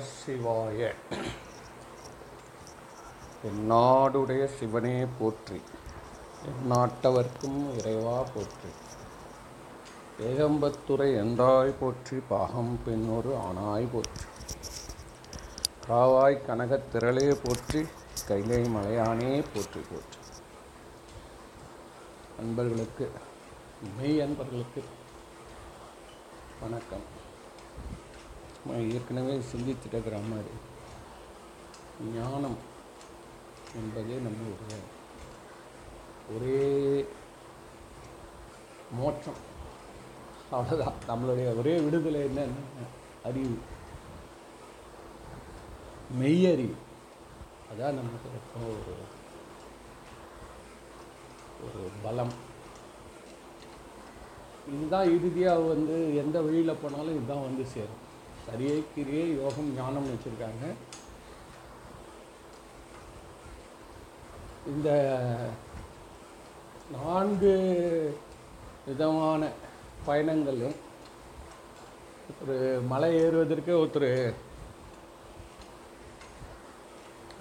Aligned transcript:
சிவாய 0.00 0.94
எந்நாடுடைய 3.46 4.46
சிவனே 4.46 5.06
போற்றி 5.18 5.60
எந்நாட்டவர்க்கும் 6.46 7.78
இறைவா 7.78 8.22
போற்றி. 8.22 8.70
ஏகம்பத்துறை 10.20 11.08
எந்தாய் 11.14 11.74
போற்றி 11.80 12.20
பாகம் 12.28 12.78
பெண்ணொரு 12.84 13.36
ஆணாய் 13.36 13.88
போற்றி. 13.92 14.24
காவாய் 15.88 16.44
கனகத் 16.46 16.88
திரளே 16.92 17.38
போற்றி 17.44 17.86
கைலை 18.26 18.64
மலையானே 18.64 19.44
போற்றி 19.54 19.80
போற்றி. 19.80 20.18
அன்பர்களுக்கு 22.38 23.10
மெய் 23.96 24.20
அன்பர்களுக்கு 24.20 24.84
வணக்கம். 26.60 27.19
ஏற்கனவே 28.68 29.40
சிந்தித்துட்டு 29.52 29.92
இருக்கிற 29.92 30.18
மாதிரி 30.30 30.54
ஞானம் 32.14 32.56
என்பதே 33.74 34.16
நம்மளுடைய 34.26 34.76
ஒரே 36.34 37.06
மோட்சம். 38.98 39.40
அவ்வளோதான் 40.52 40.98
நம்மளுடைய 41.08 41.58
ஒரே 41.58 41.78
விடுதலை 41.78 42.20
என்னன்னா 42.24 42.86
அறிவு. 43.24 43.56
மெய்யறிவு. 46.20 46.76
அதான் 47.70 47.98
நமக்கு 47.98 48.28
எப்போ 48.40 48.66
ஒரு 48.66 48.94
ஒரு 51.64 51.88
பலம். 52.02 52.32
இதுதான் 54.74 55.18
இறுதியாக 55.18 55.60
வந்து 55.60 56.16
எந்த 56.16 56.40
வழியில் 56.40 56.80
போனாலும் 56.82 57.16
இதுதான் 57.16 57.46
வந்து 57.48 57.66
சேரும். 57.66 58.08
சரியை 58.44 58.78
கிரியை 58.94 59.26
யோகம் 59.40 59.72
ஞானம்னு 59.78 60.12
வச்சுருக்காங்க. 60.14 60.64
இந்த 64.72 64.90
நான்கு 66.94 67.52
விதமான 68.86 69.50
பயணங்களும் 70.06 70.76
ஒரு 72.40 72.56
மலை 72.90 73.10
ஏறுவதற்கு 73.22 73.72
ஒருத்தர் 73.82 74.10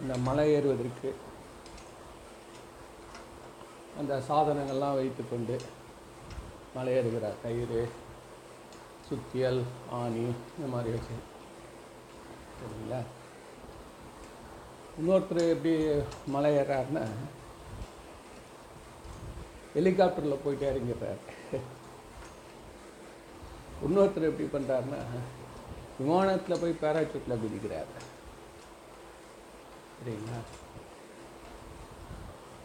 அந்த 0.02 0.14
மலை 0.28 0.46
ஏறுவதற்கு 0.58 1.10
அந்த 4.02 4.14
சாதனங்கள்லாம் 4.28 4.98
வைத்துக்கொண்டு 5.00 5.56
மலை 6.76 6.94
ஏறுகிறார். 7.00 7.42
கயிறு 7.44 7.82
சுத்தியல் 9.10 9.62
ஆணி 10.00 10.24
இந்த 10.56 10.68
மாதிரி 10.74 10.90
வச்சு. 10.96 11.16
சரிங்களா? 12.60 13.00
இன்னொருத்தர் 15.00 15.42
எப்படி 15.54 15.74
மலை 16.34 16.52
ஏறாருன்னா 16.62 17.04
ஹெலிகாப்டரில் 19.76 20.44
போயிட்டு 20.44 20.66
இறங்கிடுறாரு. 20.72 21.22
இன்னொருத்தர் 23.88 24.30
எப்படி 24.30 24.48
பண்ணுறாருன்னா 24.56 25.02
விமானத்தில் 26.00 26.62
போய் 26.62 26.82
பேராசூட்டில் 26.82 27.42
பிடிக்கிறார் 27.44 27.92
சரிங்களா? 30.00 30.40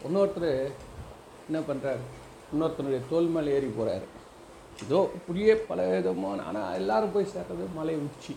இன்னொருத்தர் 0.07 0.51
என்ன 1.47 1.59
பண்ணுறாரு 1.69 2.03
இன்னொருத்தனுடைய 2.53 2.99
தோல் 3.09 3.33
மேலே 3.35 3.55
ஏறி 3.57 3.69
போகிறாரு 3.77 4.05
ஏதோ 4.83 4.99
இப்படியே 5.17 5.53
பல 5.69 5.85
விதமான 5.91 6.43
ஆனால் 6.49 6.75
எல்லாரும் 6.79 7.13
போய் 7.13 7.33
சேர்றது 7.33 7.65
மலை 7.77 7.95
உச்சி. 8.05 8.33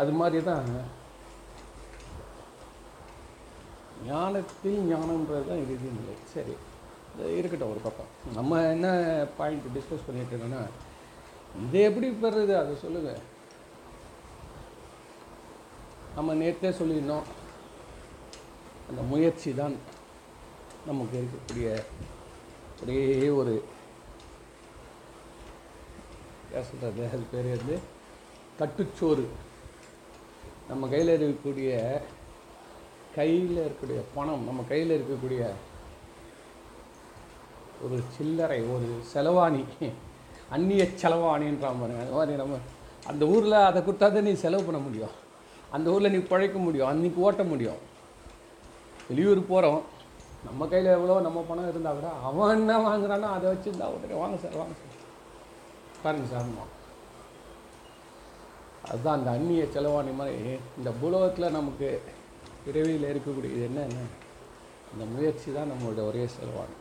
அது 0.00 0.12
மாதிரி 0.20 0.38
தான் 0.48 0.66
ஞானத்தில் 4.08 4.80
ஞானம்ன்றது 4.90 5.46
தான் 5.50 5.62
இறுதி 5.64 5.88
நிலை. 5.98 6.14
சரி 6.34 6.54
இருக்கட்டும் 7.38 7.72
ஒரு 7.74 7.80
பக்கம். 7.84 8.10
நம்ம 8.38 8.58
என்ன 8.74 8.88
பாயிண்ட் 9.38 9.70
டிஸ்கஸ் 9.76 10.06
பண்ணிட்டு 10.06 10.34
இருக்கோன்னா 10.34 10.62
இதை 11.64 11.80
எப்படி 11.88 12.08
பெறுறது? 12.24 12.54
அதை 12.62 12.72
சொல்லுங்கள் 12.84 13.22
நம்ம 16.16 16.34
நேற்றே 16.42 16.72
சொல்லியிருந்தோம். 16.80 17.26
அந்த 18.88 19.00
முயற்சி 19.12 19.50
தான் 19.60 19.76
நமக்கு 20.88 21.16
இருக்கக்கூடிய 21.20 21.68
ஒரே 22.82 23.00
ஒரு 23.40 23.54
சொல்கிறது 26.70 27.02
அது 27.14 27.24
பேர் 27.32 27.48
வந்து 27.56 27.76
கட்டுச்சோறு. 28.60 29.24
நம்ம 30.70 30.88
கையில் 30.92 31.12
இருக்கக்கூடிய 31.16 31.70
கையில் 33.16 33.58
இருக்கக்கூடிய 33.64 34.00
பணம் 34.16 34.46
நம்ம 34.48 34.64
கையில் 34.70 34.94
இருக்கக்கூடிய 34.96 35.42
ஒரு 37.84 37.96
சில்லறை 38.16 38.60
ஒரு 38.74 38.88
செலவாணி 39.12 39.62
அந்நிய 40.56 40.82
செலவாணின்ற 41.02 41.66
பாருங்க. 41.80 42.02
அந்த 42.04 42.14
மாதிரி 42.18 42.36
நம்ம 42.42 42.58
அந்த 43.10 43.24
ஊரில் 43.34 43.58
அதை 43.68 43.80
கொடுத்தா 43.86 44.06
தான் 44.14 44.26
நீ 44.28 44.32
செலவு 44.44 44.66
பண்ண 44.68 44.78
முடியும். 44.86 45.14
அந்த 45.76 45.86
ஊரில் 45.94 46.14
நீ 46.14 46.20
பழைக்க 46.32 46.58
முடியும் 46.66 46.90
அன்றைக்கி 46.92 47.20
ஓட்ட 47.26 47.42
முடியும். 47.52 47.80
வெளியூர் 49.08 49.40
போகிறோம் 49.52 49.80
நம்ம 50.46 50.66
கையில் 50.72 50.88
எவ்வளோ 50.96 51.14
நம்ம 51.26 51.38
பணம் 51.48 51.70
இருந்தால் 51.70 51.98
கூட 51.98 52.10
அவன் 52.28 52.54
என்ன 52.56 52.72
வாங்குறானோ 52.86 53.28
அதை 53.36 53.46
வச்சுருந்தா 53.52 53.86
உடனே 53.94 54.16
வாங்க 54.22 54.36
சார் 54.44 54.60
வாங்க 54.62 54.74
சார். 54.80 54.85
பாருங்க 56.02 56.26
சார் 56.32 56.50
அதுதான் 58.90 59.16
அந்த 59.18 59.30
அந்நிய 59.30 59.62
செலவாணி 59.74 60.12
மாதிரி 60.18 60.58
இந்த 60.78 60.90
புலகத்தில் 61.00 61.54
நமக்கு 61.58 61.88
பிறவியில் 62.64 63.10
இருக்கக்கூடியது 63.12 63.66
என்னென்ன 63.68 64.04
அந்த 64.92 65.04
முயற்சி 65.12 65.48
தான் 65.52 65.70
நம்மளோட 65.70 66.00
ஒரே 66.08 66.24
செலவாணி. 66.34 66.76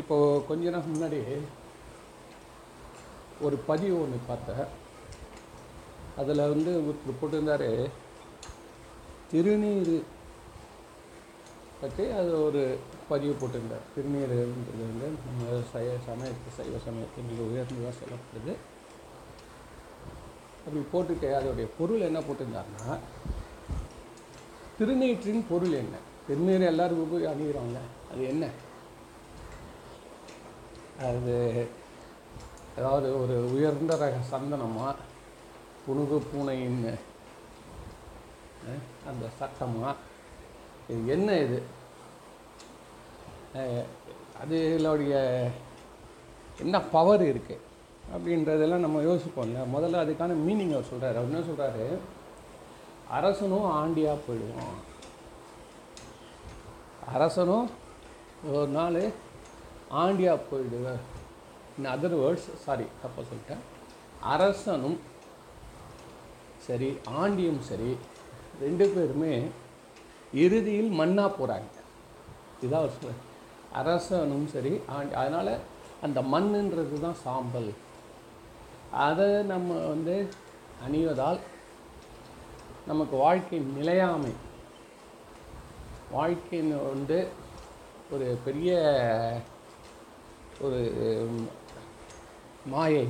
இப்போது 0.00 0.44
கொஞ்ச 0.48 0.64
நேரம் 0.64 0.90
முன்னாடி 0.94 1.20
ஒரு 3.46 3.56
பதிவு 3.70 3.96
ஒன்று 4.02 4.18
பார்த்தேன். 4.26 4.66
அதில் 6.20 6.50
வந்து 6.52 6.70
ஒருத்தர் 6.88 7.20
போட்டிருந்தார் 7.20 7.68
திருநீர் 9.32 9.94
பற்றி 11.80 12.04
அது 12.20 12.30
ஒரு 12.46 12.62
பதிவு 13.10 13.34
போட்டிருந்தார். 13.40 13.84
திருநீருன்றது 13.94 14.82
வந்து 14.90 15.08
நம்ம 15.26 15.60
சைவ 15.72 15.92
சமயத்து 16.08 16.50
சைவ 16.58 16.78
சமயத்து 16.86 17.26
மிக 17.28 17.40
உயர்ந்ததாக 17.50 17.92
சொல்லப்படுது. 18.00 18.54
அப்படி 20.64 20.82
போட்டுட்டு 20.92 21.28
அதோடைய 21.38 21.66
பொருள் 21.78 22.06
என்ன 22.08 22.20
போட்டிருந்தாருன்னா 22.28 22.94
திருநீற்றின் 24.78 25.44
பொருள் 25.50 25.76
என்ன? 25.82 25.94
திருநீர் 26.26 26.70
எல்லாரும் 26.72 27.12
போய் 27.12 27.30
அணிகிறாங்க 27.32 27.78
அது 28.10 28.22
என்ன? 28.32 28.44
அது 31.08 31.34
அதாவது 32.78 33.08
ஒரு 33.22 33.36
உயர்ந்த 33.54 33.92
ரக 34.02 34.18
சந்தனமாக 34.32 35.06
புனுகு 35.84 36.18
பூனையின் 36.30 36.82
அந்த 39.10 39.24
சட்டமாக 39.38 39.94
இது 40.92 41.00
என்ன 41.14 41.30
இது? 41.44 41.58
அதுகளுடைய 44.42 45.14
என்ன 46.64 46.76
பவர் 46.94 47.24
இருக்குது 47.30 47.64
அப்படின்றதெல்லாம் 48.14 48.84
நம்ம 48.84 49.00
யோசிப்போம்ல. 49.08 49.62
முதல்ல 49.74 50.02
அதுக்கான 50.04 50.36
மீனிங் 50.46 50.74
அவர் 50.76 50.90
சொல்கிறார் 50.90 51.18
அவர் 51.18 51.30
என்ன 51.30 51.42
சொல்கிறாரு 51.48 51.86
அரசனும் 53.16 53.68
ஆண்டியாக 53.80 54.24
போயிடுவான் 54.26 54.78
அரசனும் 57.14 57.68
ஒரு 58.54 58.68
நாள் 58.78 59.00
ஆண்டியாக 60.02 60.46
போயிடுவேன் 60.50 61.00
இன் 61.78 61.92
அதர் 61.94 62.18
வேர்ட்ஸ் 62.22 62.48
சாரி 62.64 62.86
தப்பாக 63.02 63.24
சொல்லிட்டேன். 63.30 63.62
அரசனும் 64.34 64.98
சரி 66.66 66.90
ஆண்டியும் 67.20 67.62
சரி 67.70 67.90
ரெண்டு 68.64 68.86
பேருமே 68.94 69.34
இறுதியில் 70.44 70.90
மண்ணாக 71.00 71.30
போகிறாங்க 71.38 71.68
இதான் 72.64 72.84
ஒரு 72.86 72.94
சொல்ல 72.94 73.14
அரசனும் 73.80 74.46
சரி 74.54 74.72
அதனால் 74.90 75.52
அந்த 76.06 76.18
மண்ணுன்றது 76.32 76.96
தான் 77.04 77.22
சாம்பல். 77.24 77.70
அதை 79.06 79.28
நம்ம 79.52 79.70
வந்து 79.92 80.16
அணிவதால் 80.86 81.40
நமக்கு 82.86 83.16
வாழ்க்கை 83.24 83.58
நிலையாமை 83.78 84.32
வாழ்க்கையின் 86.16 86.72
வந்து 86.90 87.18
ஒரு 88.14 88.26
பெரிய 88.44 88.76
ஒரு 90.60 90.80
மாயை 92.72 93.06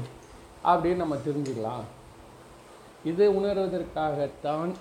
அப்படின்னு 0.70 1.02
நம்ம 1.02 1.16
தெரிஞ்சுக்கலாம். 1.26 1.84
இதை 3.10 3.28
உணர்வதற்காகத்தான் 3.38 4.72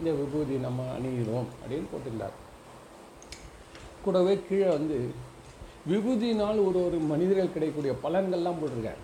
இந்த 0.00 0.12
விபூதி 0.18 0.54
நம்ம 0.66 0.82
அணிகிறோம் 0.98 1.48
அப்படின்னு 1.60 1.88
போட்டிருந்தார். 1.90 2.36
கூடவே 4.04 4.34
கீழே 4.48 4.68
வந்து 4.76 4.98
விபூதினால் 5.90 6.64
ஒரு 6.68 6.78
ஒரு 6.86 6.98
மனிதர்கள் 7.10 7.52
கிடைக்கக்கூடிய 7.54 7.92
பலன்கள்லாம் 8.04 8.58
போட்டிருக்கார். 8.60 9.02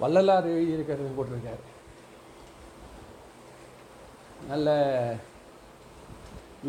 வள்ளலார் 0.00 0.50
இருக்கிறது 0.74 1.10
போட்டிருக்காரு. 1.18 1.64
நல்ல 4.48 4.68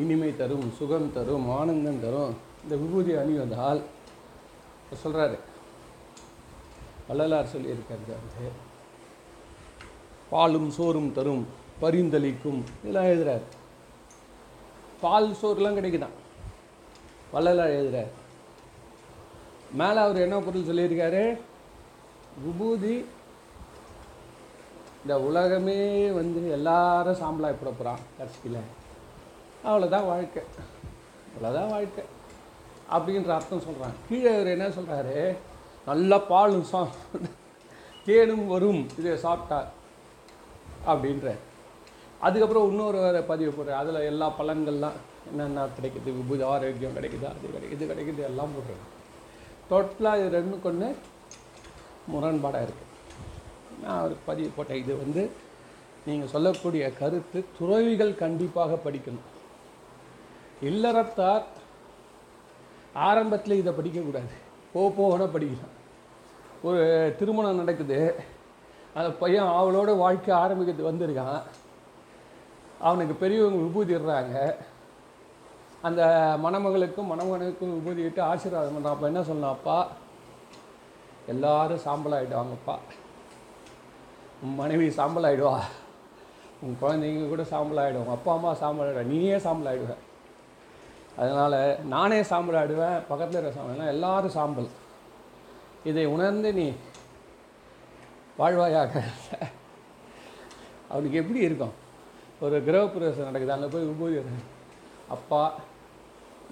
இனிமை 0.03 0.31
தரும் 0.37 0.67
சுகம் 0.77 1.11
தரும் 1.17 1.49
ஆனந்தம் 1.57 2.03
தரும். 2.05 2.35
இந்த 2.63 2.75
விபூதி 2.83 3.13
அணி 3.23 3.33
வந்தால் 3.41 3.81
சொல்கிறாரு 5.03 5.37
வள்ளலார் 7.09 7.53
சொல்லியிருக்கிறது 7.53 8.15
வந்து 8.19 8.47
பாலும் 10.29 10.71
சோறும் 10.77 11.13
தரும். 11.19 11.45
பரிந்தளிக்கும். 11.81 12.63
இதெல்லாம் 12.83 13.05
எழுதுறாரு. 13.05 13.41
பால் 15.01 15.35
சோறுலாம் 15.41 15.77
கிடைக்குதான். 15.77 16.13
வள்ளலார் 17.31 17.69
எழுதுறாரு. 17.69 18.07
மேலே 19.71 19.99
அவர் 19.99 20.17
என்ன 20.17 20.39
பொருள் 20.39 20.61
சொல்லியிருக்காரு? 20.61 21.39
விபூதி 22.45 23.05
இந்த 25.01 25.21
உலகமே 25.21 26.11
வந்து 26.11 26.51
எல்லாரும் 26.51 27.15
சாம்பலாக 27.15 27.41
போட 27.41 27.55
போகிறான் 27.63 27.99
கடைசியில். 28.17 28.59
அவ்வளோதான் 29.65 30.05
வாழ்க்கை. 30.05 30.43
அவ்வளோதான் 31.35 31.69
வாழ்க்கை. 31.69 32.03
அப்படின்ற 32.91 33.27
அர்த்தம் 33.27 33.61
சொல்கிறான் 33.61 33.91
கீழே 34.09 34.33
அவர் 34.33 34.47
என்ன 34.47 34.67
சொல்கிறாரு 34.67 35.35
நல்லா 35.85 36.17
பாலும் 36.17 36.63
சா 36.63 36.87
தேனும் 38.05 38.47
வரும். 38.47 38.87
இதை 38.97 39.17
சாப்பிட்டா 39.17 39.67
அப்படின்ற 40.87 41.35
அதுக்கப்புறம் 42.25 42.67
இன்னொரு 42.69 42.97
வேறு 43.05 43.19
பதிவு 43.31 43.51
போடுறேன். 43.55 43.79
அதில் 43.81 44.07
எல்லா 44.11 44.27
பலன்கள்லாம் 44.39 44.97
என்னென்ன 45.29 45.65
கிடைக்குது 45.77 46.09
விபூதி 46.17 46.43
ஆரோக்கியம் 46.53 46.95
கிடைக்குது 46.97 47.25
அது 47.31 47.53
கிடைக்குது 47.55 47.89
கிடைக்குது 47.91 48.21
எல்லாம் 48.29 48.53
போடுறேன். 48.55 48.83
டோட்டலாக 49.69 50.19
இது 50.21 50.29
ரெண்டு 50.37 50.57
கொண்டு 50.65 50.87
முரண்பாடாக 52.13 52.65
இருக்குது 52.67 52.91
நான் 53.83 54.03
ஒரு 54.05 54.15
பதிவு 54.29 54.49
போட்டேன். 54.55 54.81
இது 54.83 54.93
வந்து 55.03 55.23
நீங்கள் 56.07 56.31
சொல்லக்கூடிய 56.33 56.83
கருத்து 57.01 57.39
துறவிகள் 57.57 58.13
கண்டிப்பாக 58.23 58.79
படிக்கணும். 58.85 59.27
இல்லறத்தார் 60.69 61.45
ஆரம்பத்தில் 63.07 63.59
இதை 63.61 63.71
படிக்கக்கூடாது. 63.77 64.33
போக 64.73 64.87
போகணும் 64.99 65.33
படிக்கலாம் 65.35 65.73
ஒரு 66.67 66.81
திருமணம் 67.19 67.61
நடக்குது. 67.61 67.99
அந்த 68.97 69.09
பையன் 69.21 69.55
அவளோட 69.59 69.91
வாழ்க்கை 70.03 70.33
ஆரம்பிக்கிறது 70.43 70.89
வந்திருக்கான். 70.91 71.41
அவனுக்கு 72.87 73.13
பெரியவங்க 73.21 73.59
விபூதிடுறாங்க. 73.65 74.35
அந்த 75.87 76.01
மணமகளுக்கும் 76.45 77.11
மணமகனுக்கும் 77.11 77.75
விபூதிட்டு 77.77 78.21
ஆசீர்வாதம் 78.31 78.75
பண்ணுறான் 78.75 78.95
அப்போ 78.95 79.07
என்ன 79.11 79.23
சொல்லணும் 79.29 79.55
அப்பா 79.55 79.77
எல்லாரும் 81.33 81.83
சாம்பல் 81.85 82.15
ஆகிடுவாங்கப்பா 82.17 82.75
உன் 84.43 84.59
மனைவி 84.61 84.87
சாம்பல் 84.99 85.27
ஆகிடுவா 85.29 85.55
உன் 86.63 86.79
குழந்தைங்க 86.81 87.29
கூட 87.29 87.45
சாம்பல் 87.53 87.83
அப்பா 88.17 88.33
அம்மா 88.37 88.51
சாம்பல் 88.63 88.87
ஆகிடுவா 88.87 89.11
நீயே 89.13 89.37
சாம்பல் 89.45 89.71
ஆகிடுவேன் 89.71 90.03
அதனால் 91.21 91.57
நானே 91.93 92.17
சாம்பலாகிடுவேன் 92.29 92.97
பக்கத்தில் 93.09 93.37
இருக்கிற 93.37 93.55
சாம்பல். 93.57 93.93
எல்லாரும் 93.95 94.35
சாம்பல். 94.37 94.69
இதை 95.89 96.05
உணர்ந்து 96.15 96.49
நீ 96.59 96.65
வாழ்வாயாக 98.39 99.03
அவனுக்கு 100.89 101.19
எப்படி 101.21 101.39
இருக்கும்? 101.47 101.75
ஒரு 102.45 102.57
கிரகப்பிரவேசம் 102.67 103.29
நடக்குது. 103.29 103.55
அங்கே 103.55 103.69
போய் 103.73 103.89
விபூதி 103.89 104.17
அப்பா 105.15 105.41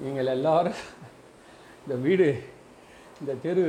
நீங்கள் 0.04 0.34
எல்லாரும் 0.38 0.82
இந்த 1.84 1.96
வீடு 2.06 2.28
இந்த 3.22 3.34
தெரு 3.46 3.66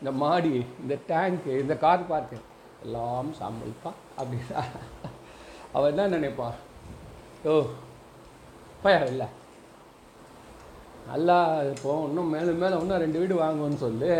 இந்த 0.00 0.10
மாடி 0.22 0.54
இந்த 0.82 0.94
டேங்க்கு 1.10 1.52
இந்த 1.62 1.74
கார் 1.84 2.10
பார்க்கு 2.10 2.38
எல்லாம் 2.84 3.30
சாம்பல்ப்பா 3.40 3.90
அப்படின்னா 4.20 4.62
அவன் 5.74 5.90
என்ன 5.92 6.06
நினைப்பான் 6.16 6.56
ஓ 7.50 7.54
பயா 8.84 9.00
இல்லை. 9.12 9.28
நல்லா 11.10 11.36
இப்போ 11.72 11.90
இன்னும் 12.08 12.32
மேலே 12.34 12.52
மேலே 12.62 12.74
இன்னும் 12.82 13.02
ரெண்டு 13.04 13.20
வீடு 13.22 13.34
வாங்குவோன்னு 13.42 13.84
சொல்லு. 13.86 14.10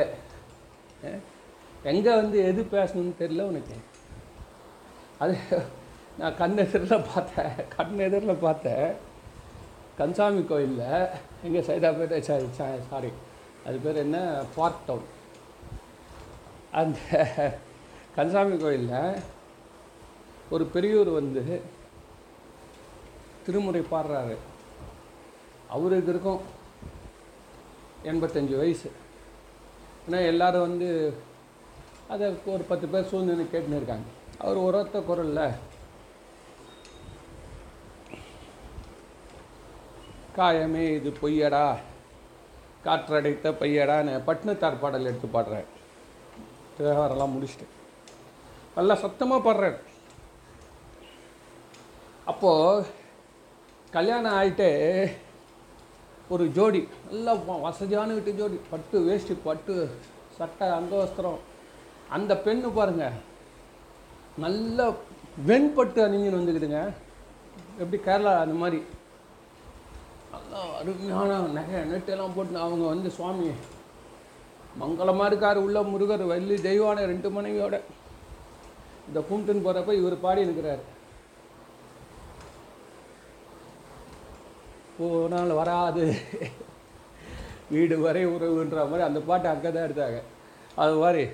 எங்கே 1.90 2.12
வந்து 2.20 2.38
எது 2.50 2.62
பேசணும்னு 2.76 3.20
தெரியல 3.20 3.46
உனக்கு? 3.50 3.76
அது 5.22 5.34
நான் 6.18 6.36
கண் 6.36 6.56
எதிரில் 6.56 7.04
பார்த்தேன். 7.14 7.52
கண் 7.76 7.98
எதிரில் 7.98 8.34
பார்த்தேன். 8.34 8.92
கன்சாமி 9.98 10.46
கோயிலில் 10.46 11.06
எங்கள் 11.42 11.64
சைதாப்பேட்டை 11.64 12.20
சாரி 12.20 12.46
சாரி 12.90 13.08
அது 13.66 13.78
பேர் 13.78 13.96
என்ன? 13.96 14.42
பார்க் 14.54 14.86
டவுன் 14.86 15.02
அந்த 16.72 16.98
கன்சாமி 18.16 18.56
கோயிலில் 18.56 19.14
ஒரு 20.50 20.70
பெரியூர் 20.74 21.14
வந்து 21.14 21.60
திருமுறை 23.46 23.80
பாடுறாரு. 23.80 24.36
அவருக்கு 25.68 26.10
இருக்கும் 26.10 26.40
எண்பத்தஞ்சு 28.04 28.58
வயசு. 28.58 28.90
ஏன்னா 30.08 30.26
எல்லோரும் 30.26 30.60
வந்து 30.60 31.14
அதை 32.08 32.34
ஒரு 32.46 32.62
பத்து 32.62 32.86
பேர் 32.86 33.08
சூழ்நிலை 33.08 33.44
கேட்டுன்னு 33.44 33.76
இருக்காங்க. 33.76 34.06
அவர் 34.38 34.58
ஒருத்த 34.58 35.04
குரலில் 35.04 35.54
காயமே 40.40 40.84
இது 40.98 41.10
பொய்யடா. 41.22 41.64
காற்றடைத்த 42.84 43.48
பையடான்னு 43.62 44.12
பட்னத்தார் 44.28 44.82
பாடல் 44.82 45.08
எடுத்து 45.10 45.28
பாடுறார். 45.34 45.68
விவகாரம்லாம் 46.76 47.34
முடிச்சுட்டு 47.34 47.66
நல்லா 48.76 48.94
சத்தமாக 49.02 49.44
பாடுறார். 49.46 49.78
அப்போது 52.30 52.86
கல்யாணம் 53.96 54.36
ஆகிட்டு 54.38 54.68
ஒரு 56.34 56.44
ஜோடி 56.56 56.80
நல்லா 57.08 57.32
வசதியான 57.66 58.12
வீட்டு 58.16 58.32
ஜோடி 58.40 58.58
பட்டு 58.72 58.96
வேஷ்டி 59.06 59.34
பட்டு 59.46 59.74
சட்டை 60.36 60.66
அங்கவஸ்திரம் 60.78 61.40
அந்த 62.16 62.32
பெண்ணு 62.44 62.68
பாருங்க 62.78 63.06
நல்ல 64.44 64.78
வெண்பட்டு 65.48 66.00
அணிஞ்சுன்னு 66.06 66.40
வந்துக்குதுங்க. 66.40 66.80
எப்படி 67.82 67.98
கேரளா 68.06 68.32
அந்த 68.44 68.56
மாதிரி. 68.62 68.80
நல்லா 70.32 70.60
அருமையான 70.78 71.38
நகை 71.56 71.80
நெட்டெல்லாம் 71.92 72.34
போட்டு 72.36 72.58
அவங்க 72.66 72.84
வந்து 72.92 73.08
சுவாமி 73.16 73.48
மங்களமாக 74.80 75.28
இருக்கார் 75.30 75.64
உள்ள 75.66 75.78
முருகர் 75.92 76.24
வள்ளி 76.32 76.56
தெய்வான 76.68 77.04
ரெண்டு 77.12 77.28
மனைவியோட. 77.36 77.76
இந்த 79.08 79.20
கும்பிட்டுன்னு 79.28 79.64
போகிறப்ப 79.66 79.94
இவர் 80.00 80.24
பாடி 80.24 80.46
இருக்கிறார். 80.46 80.82
போனால் 84.98 85.58
வராது. 85.60 86.04
வீடு 87.74 87.96
வரை 88.06 88.22
உறவுன்ற 88.34 88.78
மாதிரி 88.90 89.08
அந்த 89.08 89.20
பாட்டு 89.28 89.46
அங்கே 89.52 89.70
தான் 89.70 89.86
எடுத்தாங்க. 89.88 90.20
அது 90.82 90.94
மாதிரி 91.02 91.24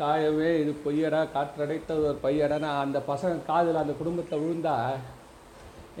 காயமே 0.00 0.50
இது 0.62 0.72
பொய்யடா 0.84 1.20
காற்றடைத்த 1.36 1.92
ஒரு 2.08 2.18
பையடா 2.24 2.58
அந்த 2.84 2.98
பசங்க 3.12 3.46
காதில் 3.50 3.82
அந்த 3.84 3.94
குடும்பத்தை 4.00 4.36
விழுந்தா 4.42 4.74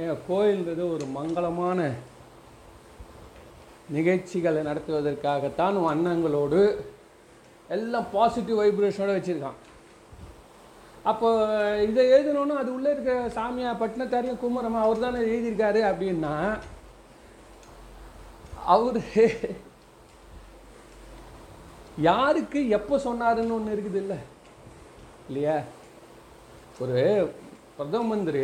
ஏன் 0.02 0.18
கோயில்ன்றது 0.28 0.82
ஒரு 0.94 1.04
மங்களமான 1.16 1.80
நிகழ்ச்சிகளை 3.96 4.60
நடத்துவதற்காகத்தான் 4.62 5.78
அண்ணங்களோடு 5.92 6.60
எல்லாம் 7.68 8.06
பாசிட்டிவ் 8.12 8.60
வைப்ரேஷனோடு 8.60 9.16
வச்சுருக்கான். 9.16 9.58
அப்போ 11.10 11.28
இதை 11.88 12.02
எழுதணும்னா 12.14 12.56
அது 12.62 12.70
உள்ளே 12.76 12.90
இருக்க 12.90 13.12
சாமியா 13.36 13.70
பட்டினத்தாரியும் 13.80 14.40
குமரமா 14.42 14.80
அவர் 14.86 15.04
தானே 15.04 15.20
எழுதியிருக்காரு 15.28 15.80
அப்படின்னா 15.90 16.34
அவர் 18.74 19.00
யாருக்கு 22.08 22.68
எப்போ 22.78 22.96
சொன்னாருன்னு 23.04 23.56
ஒன்று 23.58 23.76
இருக்குது 23.76 24.00
இல்லை 24.02 24.18
இல்லையா? 25.28 25.56
ஒரு 26.82 26.98
பிரதம 27.76 28.04
மந்திரி 28.04 28.42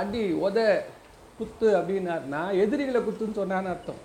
அடி 0.00 0.22
உத 0.46 0.58
குத்து 1.38 1.68
அப்படின்னாருன்னா 1.78 2.40
எதிரிகளை 2.64 3.00
குத்துன்னு 3.06 3.38
சொன்னான்னு 3.40 3.72
அர்த்தம். 3.72 4.00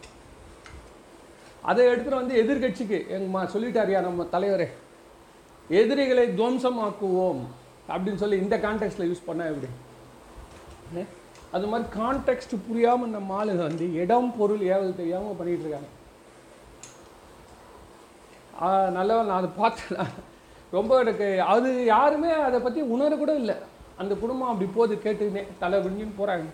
அதை 1.70 1.82
எடுத்துகிட்டு 1.92 2.22
வந்து 2.22 2.36
எதிர்கட்சிக்கு 2.44 2.98
எங்கம்மா 3.16 3.42
சொல்லிட்டாரியா 3.54 4.00
நம்ம 4.08 4.26
தலைவரே 4.36 4.68
எதிரிகளை 5.82 6.26
துவம்சமாக்குவோம் 6.40 7.42
அப்படின்னு 7.92 8.22
சொல்லி 8.24 8.38
இந்த 8.44 8.56
கான்டெக்ட்ல 8.66 9.08
யூஸ் 9.10 9.28
பண்ணால் 9.28 9.52
எப்படி? 9.52 9.70
அது 11.56 11.66
மாதிரி 11.72 11.88
கான்டெக்ட் 12.00 12.54
புரியாமல் 12.68 13.14
நம்ம 13.16 13.36
ஆளுங்க 13.40 13.64
வந்து 13.70 13.86
இடம் 14.02 14.32
பொருள் 14.40 14.64
ஏவல் 14.74 15.00
தெரியாமல் 15.02 15.38
பண்ணிட்டு 15.40 15.66
இருக்காங்க. 15.66 15.90
நல்லவன் 18.98 19.30
நான் 19.30 19.40
அதை 19.42 19.50
பார்த்தேன் 19.62 20.14
ரொம்ப 20.78 20.92
எனக்கு 21.04 21.28
அது 21.54 21.70
யாருமே 21.96 22.32
அதை 22.48 22.60
பற்றி 22.66 22.82
உணர 22.94 23.12
கூட 23.24 23.34
இல்லை. 23.42 23.58
அந்த 24.02 24.14
குடும்பம் 24.22 24.52
அப்படி 24.52 24.68
போகுது 24.78 24.96
கேட்டுக்கினே 25.06 25.44
தலை 25.62 25.78
விடிஞ்சுன்னு 25.84 26.20
போகிறாங்க 26.20 26.48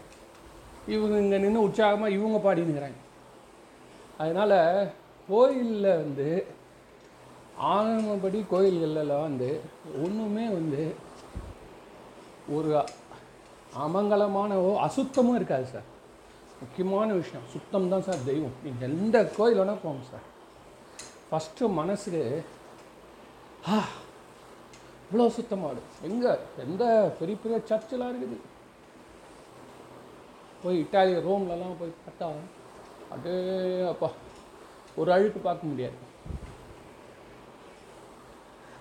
இவங்க 0.93 1.15
இங்கே 1.23 1.37
நின்று 1.43 1.65
உற்சாகமாக 1.67 2.15
இவங்க 2.17 2.37
பாடினுங்கிறாங்க 2.45 2.99
அதனால் 4.23 4.57
கோயிலில் 5.29 5.97
வந்து 6.01 6.27
ஆரம்பப்படி 7.73 8.39
கோயில்களெல்லாம் 8.51 9.25
வந்து 9.29 9.49
ஒன்றுமே 10.03 10.45
வந்து 10.57 10.83
ஒரு 12.55 12.71
அமங்கலமான 13.85 14.57
ஓ 14.63 14.69
அசுத்தமும் 14.85 15.37
இருக்காது 15.39 15.65
சார். 15.73 15.87
முக்கியமான 16.61 17.07
விஷயம் 17.19 17.45
சுத்தம் 17.53 17.89
தான் 17.91 18.05
சார் 18.07 18.25
தெய்வம். 18.29 18.57
நீங்கள் 18.63 18.89
எந்த 18.89 19.17
கோயில் 19.37 19.59
வேணால் 19.59 19.83
போங்க 19.83 20.03
சார். 20.11 20.25
ஃபஸ்ட்டு 21.29 21.69
மனசு 21.79 22.21
ஆ 23.73 23.77
இவ்வளோ 25.13 25.25
சுத்தமாடும் 25.35 25.89
எங்கே? 26.07 26.31
எந்த 26.63 26.83
பெரிய 27.17 27.35
பெரிய 27.41 27.57
சர்ச்செலாம் 27.69 28.11
இருக்குது. 28.11 28.37
போய் 30.61 30.79
இட்டாலி 30.83 31.11
ரோம்லலாம் 31.25 31.75
போய் 31.81 31.91
பார்த்தா 32.05 32.27
அப்படியே 33.11 33.43
அப்பா 33.91 34.09
ஒரு 35.01 35.09
அழுக்கு 35.15 35.39
பார்க்க 35.47 35.71
முடியாது. 35.71 35.97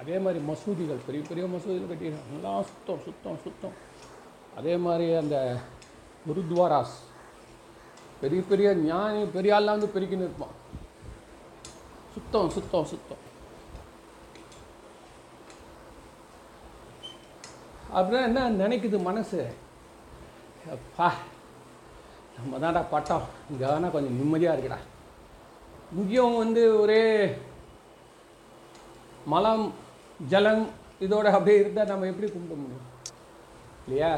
அதே 0.03 0.17
மாதிரி 0.25 0.41
மசூதிகள் 0.51 1.05
பெரிய 1.09 1.23
பெரிய 1.31 1.45
மசூதிகள் 1.55 1.91
கட்டிடுறாங்க 1.91 2.39
எல்லாம் 2.39 2.65
சுத்தம் 2.71 3.03
சுத்தம் 3.07 3.43
சுத்தம். 3.45 3.77
அதே 4.61 4.77
மாதிரி 4.87 5.09
அந்த 5.23 5.37
குருத்வாராஸ் 6.29 6.97
பெரிய 8.23 8.43
பெரிய 8.53 8.71
ஞானி 8.89 9.21
பெரிய 9.37 9.57
ஆள்லாம் 9.59 9.79
வந்து 9.79 9.95
பெருக்கின்னு 9.97 10.29
இருப்பான். 10.29 10.57
சுத்தம் 12.15 12.51
சுத்தம் 12.57 12.91
சுத்தம். 12.95 13.23
அப்படின்னா 17.97 18.23
என்ன 18.31 18.49
நினைக்குது 18.63 18.99
மனசு? 19.09 19.41
அப்பா 20.75 21.09
நம்ம 22.37 22.59
தான்டா 22.63 22.83
பட்டம். 22.93 23.27
இங்கே 23.51 23.65
வேணால் 23.71 23.95
கொஞ்சம் 23.95 24.19
நிம்மதியாக 24.21 24.55
இருக்குடா. 24.55 24.79
இங்கேயும் 25.99 26.39
வந்து 26.43 26.63
ஒரே 26.83 27.03
மலம் 29.33 29.67
ஜலம் 30.33 30.65
இதோட 31.05 31.27
அப்படியே 31.37 31.59
இருந்தால் 31.61 31.91
நம்ம 31.91 32.09
எப்படி 32.11 32.29
கும்பிட 32.31 32.57
முடியும்? 32.63 32.89
இல்லையா? 33.85 34.13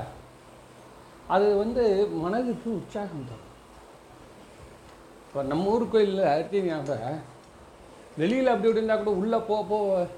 அது 1.34 1.46
வந்து 1.62 1.84
மனதுக்கு 2.22 2.68
உற்சாகம் 2.78 3.28
தரும். 3.30 3.50
இப்போ 5.26 5.42
நம்ம 5.50 5.70
ஊர் 5.74 5.92
கோயிலில் 5.92 6.32
எடுத்தீங்கன்னா 6.32 6.98
வெளியில் 8.20 8.52
அப்படி 8.52 8.68
இப்படி 8.68 8.80
இருந்தால் 8.80 9.00
கூட 9.02 9.12
உள்ளே 9.20 9.38
போக 9.50 9.62
போக 9.70 10.08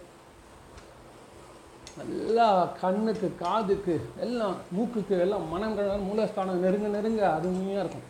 நல்லா 1.98 2.46
கண்ணுக்கு 2.80 3.28
காதுக்கு 3.42 3.94
எல்லாம் 4.24 4.56
மூக்குக்கு 4.76 5.14
எல்லாம் 5.24 5.44
மனங்கள் 5.52 6.04
மூலஸ்தானம் 6.08 6.62
நெருங்க 6.64 6.88
நெருங்க 6.96 7.22
அருமையாக 7.36 7.82
இருக்கும். 7.84 8.08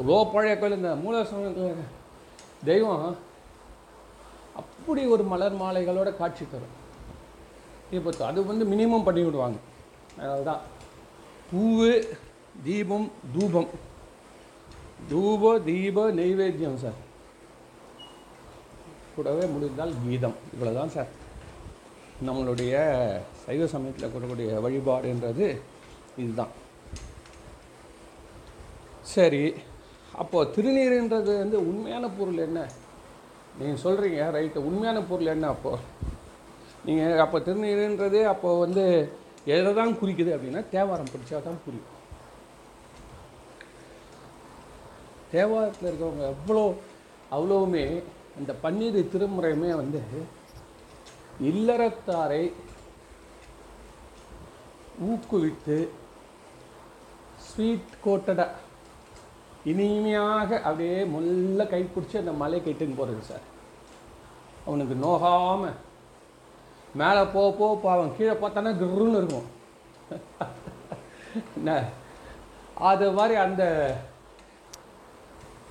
எவ்வளோ 0.00 0.18
பழைய 0.32 0.54
கோயில் 0.58 0.76
இந்த 0.78 0.92
மூலஸ்தானத்தில் 1.04 1.88
தெய்வம் 2.70 3.06
அப்படி 4.60 5.02
ஒரு 5.14 5.24
மலர் 5.32 5.60
மாலைகளோட 5.62 6.10
காட்சி 6.20 6.44
தரும். 6.52 6.76
இப்போ 7.96 8.10
அது 8.30 8.46
வந்து 8.52 8.64
மினிமம் 8.72 9.06
பண்ணி 9.08 9.22
விடுவாங்க. 9.24 9.58
அதுதான் 10.34 10.62
பூவு 11.50 11.90
தீபம் 12.66 13.10
தூபம். 13.34 13.70
தூப 15.10 15.52
தீப 15.68 16.06
நெய்வேத்தியம் 16.20 16.80
சார். 16.84 16.98
கூடவே 19.16 19.44
முடிந்தால் 19.54 19.94
கீதம். 20.04 20.36
இவ்வளோதான் 20.54 20.94
சார். 20.96 21.12
நம்மளுடைய 22.24 22.74
சைவ 23.46 23.66
சமயத்தில் 23.66 24.12
கூடக்கூடிய 24.12 24.60
வழிபாடுன்றது 24.64 25.46
இதுதான். 26.18 26.52
சரி 29.14 29.54
அப்போது 30.12 30.52
திருநீருன்றது 30.54 31.32
வந்து 31.38 31.58
உண்மையான 31.70 32.08
பொருள் 32.08 32.38
என்ன? 32.38 32.60
நீங்கள் 33.58 33.82
சொல்கிறீங்க 33.84 34.22
ரைட்டு. 34.36 34.66
உண்மையான 34.68 34.98
பொருள் 35.00 35.32
என்ன 35.34 35.48
அப்போது 35.48 35.82
நீங்கள் 36.86 37.22
அப்போ 37.24 37.38
திருநீருன்றது 37.38 38.20
அப்போது 38.32 38.62
வந்து 38.64 38.84
எதை 39.54 39.70
தான் 39.74 39.98
குறிக்குது 40.00 40.34
அப்படின்னா 40.36 40.62
தேவாரம் 40.74 41.12
பிடிச்சா 41.12 41.42
தான் 41.42 41.62
புரியும் 41.64 41.92
தேவாரத்தில் 45.32 45.88
இருக்கிறவங்க 45.88 46.26
எவ்வளோ 46.34 46.64
அவ்வளோவுமே 47.30 47.84
இந்த 48.38 48.52
பன்னீர் 48.62 48.98
திருமுறையுமே 49.12 49.70
வந்து 49.76 50.00
இல்லறத்தாரை 51.40 52.52
ஊக்குவித்து 55.08 55.88
ஸ்வீட் 57.46 57.96
கோட்டடா. 58.04 58.46
இனிமையாக 59.64 60.50
அப்படியே 60.60 61.04
முல்ல 61.04 61.66
கை 61.66 61.82
பிடிச்சி 61.84 62.16
அந்த 62.18 62.32
மலை 62.42 62.60
கெட்டுன்னு 62.60 62.98
போகிறது 62.98 63.22
சார். 63.30 63.44
அவனுக்கு 64.66 64.94
நோகாமல் 65.06 65.76
மேலே 67.00 67.22
போ 67.34 67.52
போக 67.58 67.72
பாவம் 67.82 68.16
கீழே 68.16 68.34
பார்த்தானா 68.42 68.72
கிருன்னு 68.82 69.18
இருக்கும். 69.20 69.48
என்ன? 71.56 71.70
அது 72.90 73.06
மாதிரி 73.18 73.34
அந்த 73.44 73.62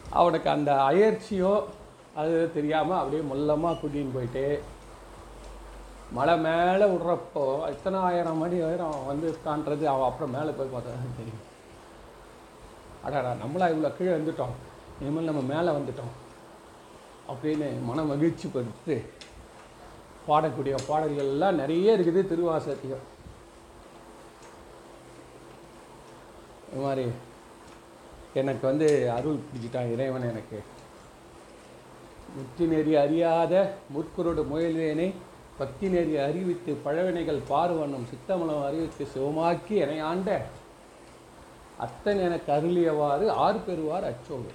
அவனுக்கு 0.09 0.49
அந்த 0.49 0.71
அயற்சியோ 0.89 1.53
அது 2.21 2.35
தெரியாமல் 2.53 2.99
அப்படியே 2.99 3.23
மொல்லமாக 3.31 3.79
கூட்டின்னு 3.81 4.15
போயிட்டு 4.17 4.45
மலை 6.11 6.37
மேலே 6.37 6.85
விடுறப்போ 6.85 7.43
எத்தனை 7.67 7.99
ஆயிரம் 7.99 8.37
மணி 8.37 8.57
ஆயிரம் 8.61 8.91
அவன் 8.91 9.09
வந்து 9.11 9.27
காண்றது 9.45 9.85
அவன் 9.93 10.07
அப்புறம் 10.09 10.35
மேலே 10.35 10.51
போய் 10.57 10.73
பார்த்தா 10.73 10.91
தான் 10.95 11.17
தெரியும். 11.19 11.43
அடாடா 13.05 13.31
நம்மளா 13.43 13.65
இவ்வளோ 13.71 13.91
கீழே 13.97 14.13
வந்துட்டோம் 14.17 14.55
இனிமேல் 14.99 15.29
நம்ம 15.29 15.41
மேலே 15.53 15.71
வந்துட்டோம். 15.77 16.13
அப்படின்னு 17.31 17.67
மன 17.89 18.03
மகிழ்ச்சி 18.03 18.47
படுத்து 18.47 18.95
பாடக்கூடிய 20.27 20.75
பாடல்கள் 20.87 21.31
எல்லாம் 21.33 21.59
நிறைய 21.61 21.97
இருக்குது 21.97 22.21
திருவாசத்தியம் 22.31 23.03
இது 26.69 26.81
மாதிரி 26.85 27.05
எனக்கு 28.41 28.63
வந்து 28.67 28.87
அருள் 29.17 29.43
பிடிச்சிட்டான் 29.47 29.91
இறைவன் 29.91 30.29
எனக்கு. 30.29 30.57
முத்தி 32.35 32.65
நெறி 32.65 32.95
அறியாத 32.95 33.53
முற்குரோடு 33.95 34.43
முயல்வேனை 34.43 35.13
பக்தி 35.59 35.87
நெறி 35.93 36.13
அறிவித்து 36.27 36.71
பழவினைகள் 36.85 37.41
பார்வனும் 37.51 38.07
சித்தமலம் 38.11 38.65
அறிவித்து 38.67 39.03
சிவமாக்கி 39.13 39.75
என 39.83 39.93
ஆண்ட. 40.09 40.29
அத்தன் 41.85 42.23
எனக்கு 42.27 42.49
அருளியவாறு 42.57 43.25
ஆறு 43.45 43.59
பெறுவார் 43.67 44.09
அச்சோடு. 44.09 44.51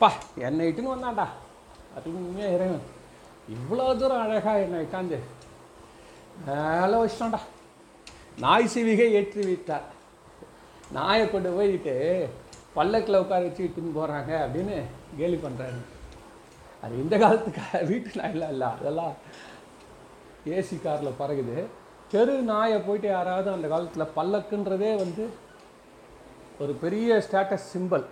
பா 0.00 0.08
என்னை 0.46 0.68
இட்டுன்னு 0.68 0.94
வந்தான்டா 0.94 1.26
அருமையாக 1.96 2.54
இறைவன். 2.56 2.86
இவ்வளோ 3.56 3.86
தூரம் 4.00 4.24
அழகாக 4.24 4.64
என்னை 4.66 4.80
இட்டாந்து 4.84 5.18
மேலே 6.46 6.96
வச்சிட்டான்டா. 7.02 7.40
நாய் 8.44 8.72
சிவிகை 8.74 9.08
ஏற்றி 9.18 9.42
விட்டார் 9.50 9.86
நாயை 10.96 11.24
கொண்டு 11.30 11.50
போயிட்டு 11.56 11.94
பல்லக்கில் 12.76 13.22
உட்கார 13.22 13.46
வச்சு 13.46 13.66
இட்டுன்னு 13.66 13.96
போகிறாங்க 13.98 14.32
அப்படின்னு 14.44 14.76
கேலி 15.20 15.38
பண்ணுறாரு 15.44 15.80
அது 16.84 16.94
இந்த 17.02 17.14
காலத்துக்கு 17.22 17.62
வீட்டு 17.90 18.18
நாயெல்லாம் 18.20 18.52
இல்லை. 18.54 18.68
அதெல்லாம் 18.78 19.14
ஏசி 20.46 20.76
காரில் 20.82 21.18
பறகுது. 21.20 21.56
தெரு 22.12 22.34
நாயை 22.50 22.78
போயிட்டு 22.80 23.08
யாராவது 23.08 23.48
அந்த 23.50 23.68
காலத்தில் 23.68 24.14
பல்லக்குன்றதே 24.16 24.90
வந்து 24.96 25.24
ஒரு 26.62 26.72
பெரிய 26.82 27.16
ஸ்டேட்டஸ் 27.26 27.68
சிம்பல் 27.72 28.06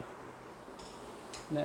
என்ன? 1.49 1.63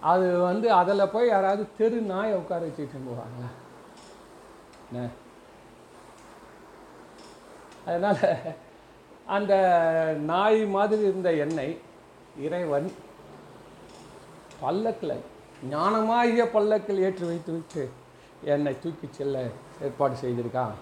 அது 0.00 0.26
வந்து 0.40 0.72
அதில் 0.72 1.12
போய் 1.12 1.28
யாராவது 1.28 1.66
தெரு 1.78 2.00
நாயை 2.12 2.34
உட்கார 2.34 2.66
வச்சுட்டு 2.66 3.06
போவாங்களா? 3.08 3.50
என்ன? 4.88 5.08
அதனால் 7.86 8.24
அந்த 9.36 9.52
நாய் 10.30 10.60
மாதிரி 10.66 11.02
இருந்த 11.02 11.30
எண்ணெய் 11.44 11.76
இறைவன் 12.46 12.88
பல்லக்கில் 14.60 15.22
ஞானமாகிய 15.70 16.44
பல்லக்கில் 16.56 17.02
ஏற்றி 17.06 17.24
வைத்து 17.26 17.52
விட்டு 17.52 17.82
என்னை 18.42 18.80
தூக்கி 18.82 19.08
செல்ல 19.10 19.48
ஏற்பாடு 19.82 20.14
செய்திருக்கான் 20.22 20.74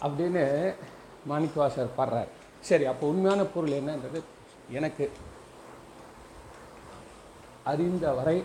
அப்படின்னு 0.00 0.74
மாணிக்கவாசர் 1.28 1.96
பாடுறார். 1.96 2.30
சரி 2.60 2.84
அப்போ 2.84 3.06
உண்மையான 3.06 3.44
பொருள் 3.44 3.78
என்னன்றது 3.80 4.20
எனக்கு 4.70 5.10
அறிந்த 7.64 8.12
வரை 8.12 8.44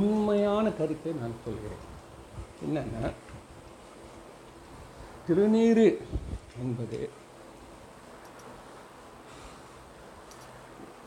உண்மையான 0.00 0.70
கருத்தை 0.70 1.12
நான் 1.12 1.42
சொல்கிறேன். 1.44 1.82
என்னென்னா 2.66 3.10
திருநீரு 5.28 5.98
என்பது 6.62 7.10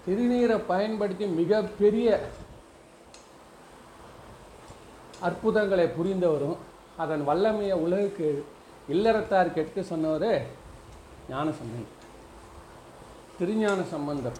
திருநீரை 0.07 0.57
பயன்படுத்தி 0.67 1.25
மிகப்பெரிய 1.25 2.29
அற்புதங்களை 5.21 5.85
புரிந்தவரும். 5.85 6.57
அதன் 6.97 7.23
வல்லமையை 7.23 7.77
உலகுக்கு 7.77 8.45
இல்லறத்தார் 8.89 9.53
கெட்டு 9.53 9.83
சொன்னவர் 9.83 10.45
ஞான 11.29 11.51
சம்பந்தர். 11.51 12.03
திருஞான 13.37 13.81
சம்பந்தர். 13.81 14.37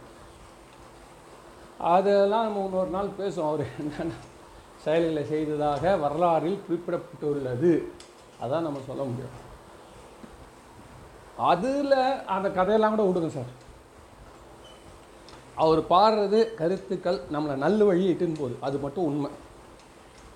அதெல்லாம் 1.77 2.44
நம்ம 2.44 2.65
இன்னொரு 2.65 2.89
நாள் 2.89 3.10
பேசுவோம். 3.20 3.48
அவர் 3.48 3.65
என்னென்ன 3.79 4.13
செயல்களை 4.77 5.25
செய்ததாக 5.25 5.96
வரலாறில் 5.96 6.60
குறிப்பிடப்பட்டுள்ளது. 6.70 7.84
அதான் 8.41 8.62
நம்ம 8.62 8.79
சொல்ல 8.88 9.03
முடியும். 9.03 9.44
அதில் 11.38 12.25
அந்த 12.25 12.51
கதையெல்லாம் 12.51 12.96
கூட 12.96 13.20
விடுங்க 13.20 13.29
சார். 13.29 13.63
அவர் 15.55 15.82
பாடுறது 15.82 16.53
கருத்துக்கள் 16.53 17.20
நம்மளை 17.32 17.55
நல்ல 17.55 17.84
வழி 17.84 18.12
இட்டுன்னு 18.12 18.38
போகுது. 18.38 18.58
அது 18.62 18.77
மட்டும் 18.77 19.03
உண்மை. 19.03 19.32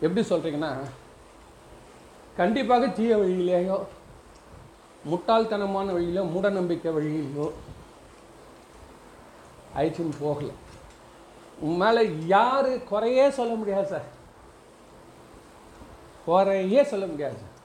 எப்படி 0.01 0.27
சொல்கிறீங்கன்னா 0.27 0.77
கண்டிப்பாக 2.37 2.87
தீய 2.87 3.17
வழியிலேயோ 3.17 3.77
முட்டாள்தனமான 5.09 5.91
வழியிலோ 5.91 6.23
மூடநம்பிக்கை 6.35 6.89
வழியிலையோ 6.97 7.51
அழிச்சுன்னு 9.77 10.13
போகலை. 10.23 10.51
உன் 11.59 11.77
மேலே 11.77 12.11
யார் 12.25 12.83
குறையே 12.83 13.29
சொல்ல 13.29 13.53
முடியாது 13.53 13.87
சார். 13.87 14.07
குறையே 16.25 16.83
சொல்ல 16.83 17.05
முடியாது 17.05 17.33
சார். 17.33 17.55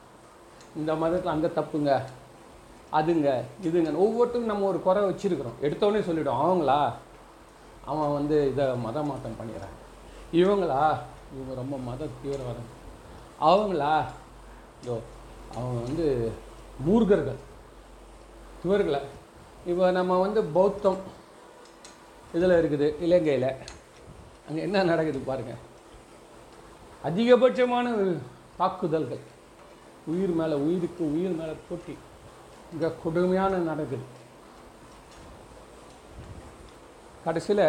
இந்த 0.76 0.94
மதத்தில் 0.94 1.32
அந்த 1.32 1.48
தப்புங்க 1.48 2.02
அதுங்க 2.92 3.42
இதுங்க 3.62 3.96
ஒவ்வொருத்தரும் 3.96 4.48
நம்ம 4.48 4.66
ஒரு 4.66 4.82
குறை 4.82 5.02
வச்சுருக்கிறோம். 5.02 5.58
எடுத்தோடனே 5.62 6.00
சொல்லிவிடும் 6.08 6.42
அவங்களா? 6.44 6.92
அவன் 7.84 8.12
வந்து 8.12 8.50
இதை 8.50 8.76
மத 8.76 9.02
மாற்றம் 9.02 9.36
பண்ணிடுறான். 9.40 9.76
இவங்களா? 10.32 10.98
இவங்க 11.34 11.54
ரொம்ப 11.60 11.76
மத 11.88 12.08
தீவிரவாதம் 12.22 12.70
அவங்களா? 13.48 13.92
இதோ 14.82 14.96
அவங்க 15.56 15.78
வந்து 15.86 16.06
மூர்கர்கள். 16.86 17.40
இவர்களை? 18.66 19.00
இப்போ 19.70 19.84
நம்ம 19.98 20.18
வந்து 20.24 20.40
பௌத்தம் 20.56 21.00
இதில் 22.36 22.58
இருக்குது 22.60 22.86
இலங்கையில். 23.06 23.50
அங்கே 24.46 24.60
என்ன 24.66 24.84
நடக்குது 24.92 25.20
பாருங்கள் 25.30 25.62
அதிகபட்சமான 27.08 27.86
தாக்குதல்கள். 28.60 29.22
உயிர் 30.12 30.34
மேலே 30.40 30.56
உயிருக்கு 30.64 31.02
உயிர் 31.14 31.38
மேலே 31.40 31.54
போட்டி. 31.68 31.94
இங்கே 32.72 32.88
கொடுமையான 33.02 33.58
நடக்குது. 33.70 34.06
கடைசியில் 37.26 37.66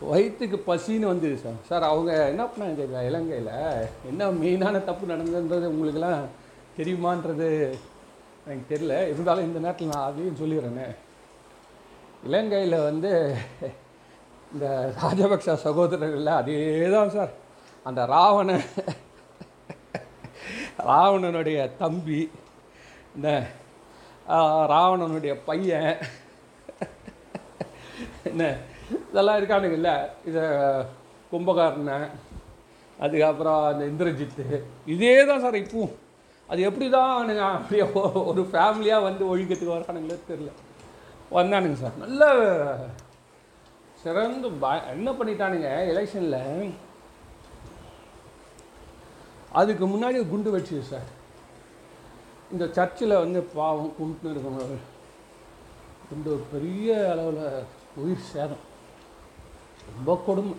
வயிற்றுக்கு 0.00 0.58
பசின்னு 0.66 1.10
வந்தது 1.12 1.36
சார். 1.38 1.58
சார் 1.68 1.82
அவங்க 1.82 2.26
என்ன 2.32 2.44
பண்ணாங்க 2.44 3.02
இலங்கையில் 3.08 3.52
என்ன 4.10 4.30
மெயினான 4.40 4.84
தப்பு 4.84 5.04
நடந்ததுன்றது 5.12 5.72
உங்களுக்கெல்லாம் 5.72 6.24
தெரியுமான்றது 6.78 7.48
எனக்கு 8.46 8.64
தெரியல. 8.72 8.94
இருந்தாலும் 9.12 9.44
இந்த 9.44 9.58
நேரத்தில் 9.58 9.92
நான் 9.92 10.08
அதையும் 10.08 10.40
சொல்லிடுறேனே. 10.42 10.86
இலங்கையில் 12.26 12.84
வந்து 12.88 13.12
இந்த 14.52 14.66
ராஜபக்ச 15.02 15.54
சகோதரர்கள் 15.66 16.26
அதே 16.40 16.90
தான் 16.90 17.14
சார். 17.16 17.32
அந்த 17.84 18.00
ராவண 18.06 18.60
ராவணனுடைய 20.90 21.76
தம்பி 21.78 22.30
இந்த 23.16 23.28
ராவணனுடைய 24.74 25.34
பையன் 25.48 25.96
என்ன 28.30 28.44
இதெல்லாம் 29.14 29.40
இருக்கானுங்கல்ல. 29.40 29.90
இதை 30.28 30.44
கும்பகர்ணன் 31.32 32.06
அதுக்கப்புறம் 33.04 33.60
அந்த 33.68 33.82
இந்திரஜித்து 33.90 34.44
இதே 34.94 35.14
தான் 35.28 35.42
சார் 35.44 35.58
இப்பவும். 35.60 35.92
அது 36.50 36.60
எப்படி 36.68 36.86
தான் 36.94 37.30
அப்படியே 37.58 37.84
ஒரு 38.30 38.42
ஃபேமிலியாக 38.52 39.06
வந்து 39.06 39.24
ஒழிக்கிறதுக்கு 39.32 39.74
வரானுங்களே 39.74 40.18
தெரில 40.30 40.50
வந்தானுங்க 41.36 41.78
சார். 41.82 42.00
நல்ல 42.04 42.22
சிறந்து 44.02 44.48
ப 44.62 44.72
என்ன 44.94 45.08
பண்ணிட்டானுங்க 45.18 45.70
எலெக்ஷனில் 45.92 46.74
அதுக்கு 49.60 49.84
முன்னாடி 49.94 50.18
குண்டு 50.34 50.50
வச்சு 50.56 50.82
சார். 50.92 51.08
இந்த 52.52 52.64
சர்ச்சில் 52.76 53.20
வந்து 53.24 53.40
பாவம் 53.56 53.96
கும்பிட்டு 53.98 54.34
இருக்கணும் 54.34 54.78
குண்டு 56.10 56.32
பெரிய 56.52 56.88
அளவில் 57.14 57.66
உயிர் 58.02 58.30
சேதம். 58.34 58.64
ரொம்ப 59.88 60.12
கொடுமை 60.26 60.56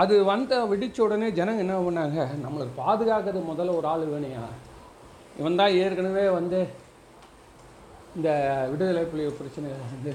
அது 0.00 0.14
வந்த 0.30 0.54
வெடிச்ச 0.70 0.98
உடனே 1.04 1.28
ஜனங்க 1.36 1.62
என்ன 1.64 1.76
பண்ணாங்க? 1.84 2.18
நம்மளுக்கு 2.44 2.74
பாதுகாக்கிறது 2.80 3.42
முதல்ல 3.50 3.76
ஒரு 3.78 3.86
ஆள் 3.92 4.10
வேணையா 4.14 4.42
இவன் 5.40 5.58
தான் 5.60 5.76
ஏற்கனவே 5.82 6.24
வந்து 6.38 6.58
இந்த 8.16 8.28
விடுதலை 8.72 9.04
புலிகள் 9.12 9.38
பிரச்சனை 9.38 9.70
வந்து 9.92 10.12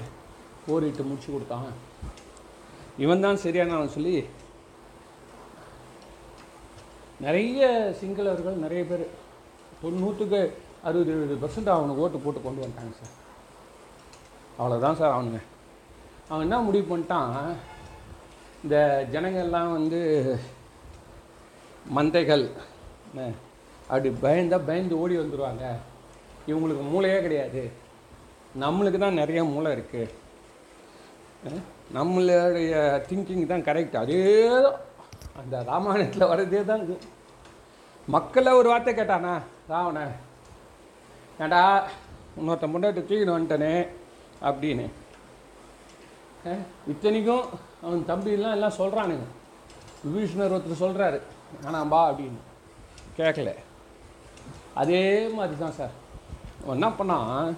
போரிட்டு 0.66 1.02
முடிச்சு 1.08 1.28
கொடுத்தான். 1.32 1.68
இவன் 3.04 3.24
தான் 3.24 3.42
சரியானவன் 3.44 3.94
சொல்லி 3.96 4.14
நிறைய 7.26 7.62
சிங்களவர்கள் 8.00 8.62
நிறைய 8.64 8.82
பேர் 8.90 9.04
தொண்ணூற்றுக்கு 9.82 10.40
அறுபது 10.88 11.12
எழுபது 11.14 11.40
பர்சன்ட் 11.42 11.74
அவனுக்கு 11.74 12.04
ஓட்டு 12.04 12.18
போட்டு 12.24 12.40
கொண்டு 12.46 12.62
வந்துட்டாங்க 12.62 12.94
சார். 13.00 13.16
அவ்வளோதான் 14.58 14.98
சார் 15.00 15.14
அவனுங்க. 15.16 15.40
அவன் 16.32 16.44
என்ன 16.46 16.58
முடிவு 16.66 16.84
பண்ணிட்டான்? 16.90 17.32
இந்த 18.64 18.76
ஜனங்கள்லாம் 19.14 19.72
வந்து 19.76 20.00
மந்தைகள் 21.96 22.44
அப்படி 23.90 24.10
பயந்தால் 24.24 24.66
பயந்து 24.68 25.00
ஓடி 25.02 25.14
வந்துடுவாங்க 25.20 25.64
இவங்களுக்கு 26.50 26.84
மூளையே 26.92 27.18
கிடையாது. 27.24 27.62
நம்மளுக்கு 28.62 28.98
தான் 29.02 29.20
நிறைய 29.22 29.40
மூளை 29.50 29.70
இருக்குது 29.76 30.08
நம்மளுடைய 31.96 32.72
திங்கிங் 33.08 33.50
தான் 33.52 33.66
கரெக்ட் 33.68 34.00
அதே 34.02 34.22
தான் 34.64 34.78
அந்த 35.40 35.54
ராமாயணத்தில் 35.70 36.30
வர்றதே 36.32 36.62
தான் 36.70 36.82
இது. 36.84 36.96
மக்களை 38.14 38.50
ஒரு 38.60 38.68
வார்த்தை 38.72 38.92
கேட்டானா 38.94 39.34
ராவணன் 39.72 40.16
ஏண்டா 41.42 41.62
இன்னொருத்தன் 42.38 42.74
முன்னாடி 42.74 42.96
தூக்கின்னு 42.98 43.36
வந்துட்டனே 43.36 43.74
அப்படின்னு. 44.48 44.86
இத்தனைக்கும் 46.92 47.44
அவன் 47.84 48.08
தம்பிலாம் 48.08 48.56
எல்லாம் 48.56 48.78
சொல்கிறானுங்க 48.78 49.26
விபீஷ்ணர் 50.04 50.54
ஒருத்தர் 50.54 50.82
சொல்கிறாரு 50.84 51.18
ஆனாம்பா 51.66 52.00
அப்படின்னு. 52.08 52.40
கேட்கல. 53.18 53.50
அதே 54.80 55.02
மாதிரி 55.36 55.54
தான் 55.58 55.76
சார். 55.78 55.94
அவன் 56.62 56.76
என்ன 56.78 56.88
பண்ணான் 56.98 57.52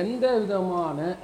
எந்த 0.00 0.24
விதமான 0.38 1.16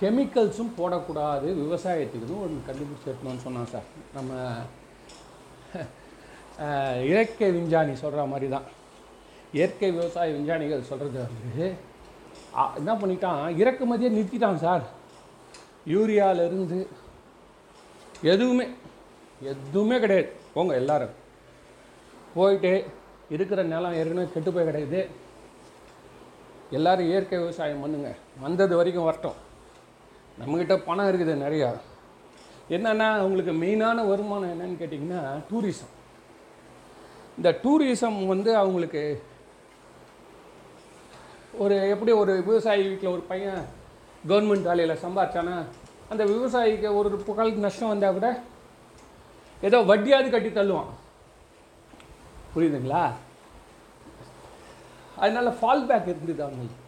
கெமிக்கல்ஸும் 0.00 0.74
போடக்கூடாது 0.78 1.48
விவசாயத்துக்குன்னு 1.62 2.42
ஒன்று 2.44 2.66
கண்டுபிடிச்சு 2.68 3.08
எடுக்கணும்னு 3.10 3.46
சொன்னான் 3.46 3.72
சார். 3.74 3.88
நம்ம 4.16 4.32
இயற்கை 7.08 7.48
விஞ்ஞானி 7.56 7.94
சொல்கிற 8.02 8.24
மாதிரி 8.24 8.48
தான் 8.54 8.68
இயற்கை 9.52 9.90
விவசாய 9.90 10.32
விஞ்ஞானிகள் 10.32 10.82
சொல்கிறது 10.82 11.18
வந்து 11.18 11.74
என்ன 12.76 12.94
பண்ணிட்டான்? 12.94 13.56
இறக்குமதியை 13.56 14.10
நிறுத்திட்டான் 14.18 14.54
சார். 14.54 14.82
யூரியாவிலேருந்து 15.86 16.86
எதுவுமே 18.22 18.66
எதுவுமே 19.42 19.98
கிடையாது. 19.98 20.32
போங்க 20.54 20.74
எல்லாரும். 20.74 21.10
போயிட்டு 22.34 22.86
இருக்கிற 23.30 23.62
நிலம் 23.62 23.94
ஏற்கனவே 23.94 24.28
கெட்டு 24.34 24.52
போய் 24.52 24.64
கிடையாது 24.64 25.08
எல்லோரும் 26.70 27.06
இயற்கை 27.06 27.38
விவசாயம் 27.38 27.80
பண்ணுங்க. 27.80 28.14
வந்தது 28.40 28.76
வரைக்கும் 28.76 29.04
வரட்டும். 29.04 29.38
நம்மக்கிட்ட 30.40 30.82
பணம் 30.86 31.06
இருக்குது 31.06 31.34
நிறையா. 31.44 31.70
என்னென்னா 32.70 33.18
உங்களுக்கு 33.18 33.52
மெயினான 33.52 34.08
வருமானம் 34.08 34.52
என்னன்னு 34.54 34.82
கேட்டிங்கன்னா 34.82 35.22
டூரிசம். 35.50 35.92
இந்த 37.36 37.50
டூரிசம் 37.62 38.26
வந்து 38.26 38.56
அவங்களுக்கு 38.56 39.22
ஒரு 41.64 41.76
எப்படி 41.92 42.12
ஒரு 42.22 42.32
விவசாயி 42.48 42.82
வீட்டில் 42.88 43.14
ஒரு 43.14 43.22
பையன் 43.30 43.62
கவர்மெண்ட் 44.30 44.68
வேலையில் 44.70 45.02
சம்பாரிச்சானா 45.04 45.56
அந்த 46.12 46.22
விவசாயிக்கு 46.32 46.88
ஒரு 46.98 47.08
புகழுக்கு 47.28 47.64
நஷ்டம் 47.64 47.92
வந்தால் 47.92 48.16
கூட 48.18 48.28
ஏதோ 49.68 49.78
வட்டியாவது 49.90 50.28
கட்டி 50.34 50.50
தள்ளுவான். 50.58 50.90
புரியுதுங்களா? 52.52 53.02
அதனால் 55.22 55.56
ஃபால் 55.58 55.86
பேக் 55.88 56.10
இருந்தது 56.12 56.42
அவங்களுக்கு. 56.46 56.78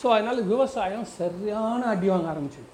ஸோ 0.00 0.06
அதனால் 0.14 0.48
விவசாயம் 0.52 1.06
சரியான 1.18 1.80
அடி 1.92 2.08
வாங்க 2.12 2.28
ஆரம்பிச்சது. 2.32 2.70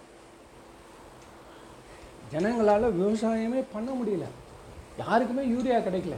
ஜனங்களால் 2.32 2.96
விவசாயமே 3.00 3.60
பண்ண 3.74 3.90
முடியல. 3.98 4.26
யாருக்குமே 5.02 5.42
யூரியா 5.54 5.78
கிடைக்கல. 5.86 6.16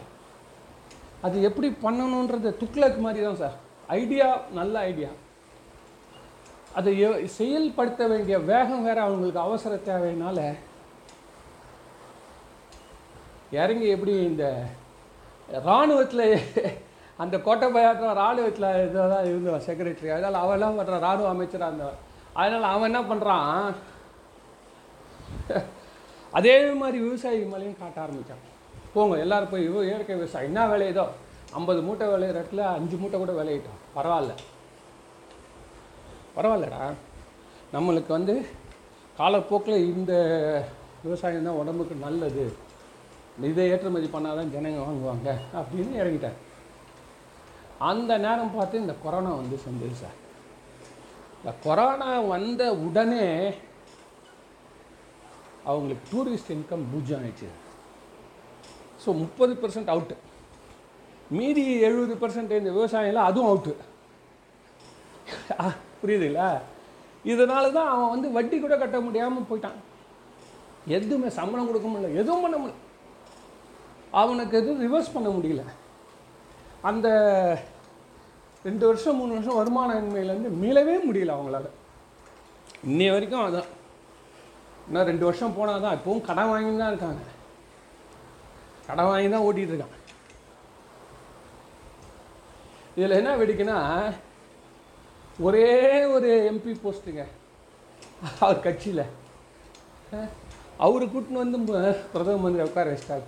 அது 1.27 1.37
எப்படி 1.49 1.69
பண்ணணுன்றது 1.85 2.51
துக்ளக் 2.63 3.05
மாதிரி 3.07 3.23
தான் 3.27 3.43
சார். 3.43 3.59
ஐடியா 3.89 4.29
நல்ல 4.51 4.75
ஐடியா 4.81 5.11
அதை 6.75 6.93
செயல்படுத்த 7.29 8.03
வேண்டிய 8.07 8.39
வேகம் 8.39 8.85
வேற 8.85 8.99
அவங்களுக்கு 9.03 9.41
அவசர 9.41 9.75
தேவையினால 9.87 10.39
இறங்கி 13.53 13.89
எப்படி 13.89 14.13
இந்த 14.23 14.45
இராணுவத்தில் 15.49 16.27
அந்த 17.19 17.37
கோட்டை 17.39 17.67
இராணுவத்தில் 18.13 18.69
இதாக 18.85 19.09
தான் 19.09 19.27
இருந்தவன் 19.27 19.67
செக்ரட்டரி 19.67 20.11
அதனால் 20.11 20.43
அவெல்லாம் 20.45 20.79
பண்ணுற 20.79 20.99
ராணுவ 20.99 21.29
அமைச்சராக 21.29 21.69
இருந்தவன் 21.69 22.01
அதனால் 22.35 22.73
அவன் 22.73 22.89
என்ன 22.91 23.03
பண்ணுறான் 23.03 23.75
அதே 26.33 26.55
மாதிரி 26.75 26.99
விவசாயி 26.99 27.41
மேலேயும் 27.45 27.81
காட்ட 27.81 28.01
ஆரம்பித்தான் 28.01 28.49
போங்க 28.95 29.17
எல்லாரும் 29.19 29.49
போய் 29.49 29.67
இயற்கை 29.87 30.15
விவசாயம் 30.15 30.51
என்ன 30.51 30.65
விளையுதோ 30.67 31.07
ஐம்பது 31.53 31.83
மூட்டை 31.83 32.07
விளையிற 32.07 32.37
இடத்துல 32.41 32.63
அஞ்சு 32.77 32.97
மூட்டை 32.97 33.19
கூட 33.19 33.33
விளையிட்டோம். 33.33 33.81
பரவாயில்ல. 33.97 34.35
பரவாயில்லடா. 36.37 36.93
நம்மளுக்கு 37.73 38.09
வந்து 38.09 38.35
காலப்போக்கில் 39.17 39.85
இந்த 39.95 40.13
விவசாயம் 41.03 41.45
தான் 41.45 41.61
உடம்புக்கு 41.63 41.95
நல்லது. 41.95 42.45
இதை 43.41 43.71
ஏற்றுமதி 43.71 44.07
பண்ணால் 44.07 44.39
தான் 44.39 44.53
ஜனங்க 44.55 44.81
வாங்குவாங்க 44.87 45.29
அப்படின்னு 45.61 45.95
இறங்கிட்டார். 46.03 46.39
அந்த 47.79 48.19
நேரம் 48.19 48.55
பார்த்து 48.57 48.81
இந்த 48.81 48.95
கொரோனா 49.05 49.31
வந்து 49.35 49.57
செஞ்சது 49.67 49.93
சார். 49.93 50.19
இந்த 51.37 51.53
கொரோனா 51.63 52.21
வந்த 52.21 52.75
உடனே 52.75 53.55
அவங்களுக்கு 55.65 56.05
டூரிஸ்ட் 56.13 56.53
இன்கம் 56.57 56.85
பூஜ்ஜம் 56.93 57.23
ஆயிடுச்சு. 57.23 57.49
ஸோ 59.05 59.09
முப்பது 59.23 59.55
பர்சன்ட் 59.63 59.93
அவுட்டு 59.95 60.17
மீதி 61.39 61.65
எழுபது 61.87 62.15
பர்சன்டேஜ் 62.23 62.63
இந்த 62.63 62.75
விவசாயம்லாம் 62.79 63.29
அதுவும் 63.31 63.51
அவுட்டு 63.51 63.75
புரியுதுங்களா 66.01 66.49
இதனால 67.33 67.65
தான் 67.77 67.91
அவன் 67.95 68.13
வந்து 68.15 68.29
வட்டி 68.37 68.57
கூட 68.61 68.75
கட்ட 68.79 68.97
முடியாமல் 69.07 69.49
போயிட்டான். 69.51 69.77
எதுவுமே 70.97 71.29
சம்பளம் 71.37 71.69
கொடுக்க 71.69 71.87
முடியல 71.89 72.17
எதுவும் 72.21 72.45
பண்ண 72.45 72.57
முடியல. 72.63 72.79
அவனுக்கு 74.21 74.55
எதுவும் 74.61 74.83
ரிவர்ஸ் 74.87 75.15
பண்ண 75.17 75.29
முடியல. 75.37 75.63
அந்த 76.91 77.09
ரெண்டு 78.65 78.85
வருஷம் 78.89 79.19
மூணு 79.21 79.37
வருஷம் 79.37 79.59
வருமான 79.61 79.95
இன்மையிலேருந்து 80.01 80.51
மீளவே 80.63 80.97
முடியல 81.07 81.37
அவங்களால. 81.37 81.69
இன்னி 82.91 83.07
வரைக்கும் 83.15 83.47
அதான். 83.47 83.71
இன்னும் 84.87 85.09
ரெண்டு 85.11 85.25
வருஷம் 85.29 85.57
போனால் 85.59 85.85
தான் 85.87 85.97
இப்போவும் 85.99 86.27
கடன் 86.29 86.51
வாங்கி 86.53 86.71
தான் 86.83 86.93
இருக்காங்க. 86.93 87.23
கடன் 88.89 89.11
வாங்கி 89.11 89.29
தான் 89.35 89.47
ஓட்டிகிட்டு 89.49 89.75
இருக்கான். 89.75 89.97
இதில் 92.97 93.19
என்ன 93.19 93.31
வெடிக்குன்னா 93.41 93.79
ஒரே 95.47 95.69
ஒரு 96.15 96.31
எம்பி 96.51 96.73
போஸ்ட்டுங்க. 96.83 97.23
அவர் 98.45 98.65
கட்சியில். 98.67 99.05
அவரு 100.87 101.05
கூட்டின்னு 101.13 101.43
வந்து 101.45 101.59
பிரதம 102.13 102.41
மந்திரி 102.43 102.67
உட்கார 102.69 102.87
வச்சிட்டாரு. 102.93 103.27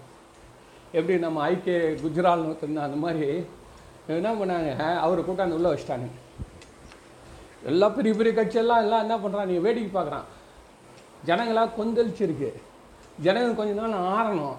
எப்படி 0.98 1.14
நம்ம 1.24 1.42
ஐக்கிய 1.48 1.78
குஜரால்னு 2.02 2.50
ஒருத்தர் 2.50 2.84
அந்த 2.88 2.98
மாதிரி 3.04 3.26
என்ன 4.18 4.32
பண்ணாங்க? 4.40 4.70
அவரை 5.04 5.22
கூட்டாந்து 5.24 5.58
உள்ளே 5.58 5.72
வச்சிட்டாங்க 5.72 6.08
எல்லா 7.70 7.86
பெரிய 7.96 8.12
பெரிய 8.14 8.32
கட்சியெல்லாம் 8.38 8.84
எல்லாம் 8.84 9.04
என்ன 9.04 9.16
பண்ணுறான் 9.22 9.50
நீ 9.50 9.56
வேடிக்கை 9.66 9.90
பார்க்குறான். 9.94 10.26
ஜனங்களாக 11.28 11.74
கொந்தளிச்சிருக்கு. 11.78 12.50
ஜனங்கள் 13.26 13.58
கொஞ்ச 13.58 13.72
நாள் 13.80 14.04
ஆறணும். 14.16 14.56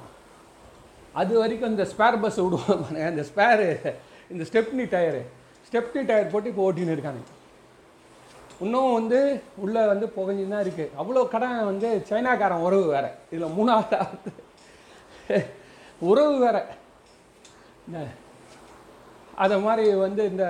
அது 1.21 1.33
வரைக்கும் 1.41 1.73
இந்த 1.73 1.83
ஸ்பேர் 1.91 2.21
பஸ் 2.23 2.39
விடுவோம் 2.45 2.85
அந்த 3.11 3.25
ஸ்பேரு 3.31 3.69
இந்த 4.33 4.43
ஸ்டெப்னி 4.49 4.85
டயரு. 4.93 5.21
ஸ்டெப்னி 5.67 6.01
டயர் 6.09 6.31
போட்டு 6.33 6.49
இப்போ 6.51 6.63
ஓட்டின்னு 6.67 6.95
இருக்காங்க. 6.95 7.21
இன்னும் 8.65 8.93
வந்து 8.97 9.19
உள்ளே 9.63 9.81
வந்து 9.91 10.05
புகஞ்சு 10.17 10.43
தான் 10.51 10.63
இருக்குது 10.65 10.93
அவ்வளோ 11.01 11.21
கடன் 11.33 11.69
வந்து 11.71 11.89
சைனாக்காரன் 12.09 12.65
உறவு 12.67 12.85
வேறு. 12.93 13.09
இதில் 13.33 13.55
மூணாவது 13.57 14.31
உறவு 16.11 16.35
வேறு. 16.43 16.61
அதை 19.43 19.55
மாதிரி 19.65 19.85
வந்து 20.05 20.21
இந்த 20.31 20.45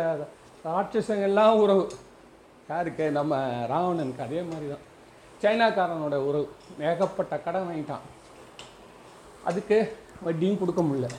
ராட்சசங்கள்லாம் 0.65 1.59
உறவு. 1.63 1.85
யாருக்கு? 2.69 3.05
நம்ம 3.17 3.39
ராவணனுக்கு 3.71 4.25
அதே 4.27 4.41
மாதிரி 4.51 4.67
தான் 4.73 4.85
சைனாக்காரனோட 5.43 6.15
உறவு. 6.29 6.47
ஏகப்பட்ட 6.89 7.33
கடன் 7.45 7.67
வாங்கிட்டான். 7.69 8.05
அதுக்கு 9.49 9.77
வட்டியும் 10.27 10.59
கொடுக்க 10.61 10.81
முடியல. 10.81 11.09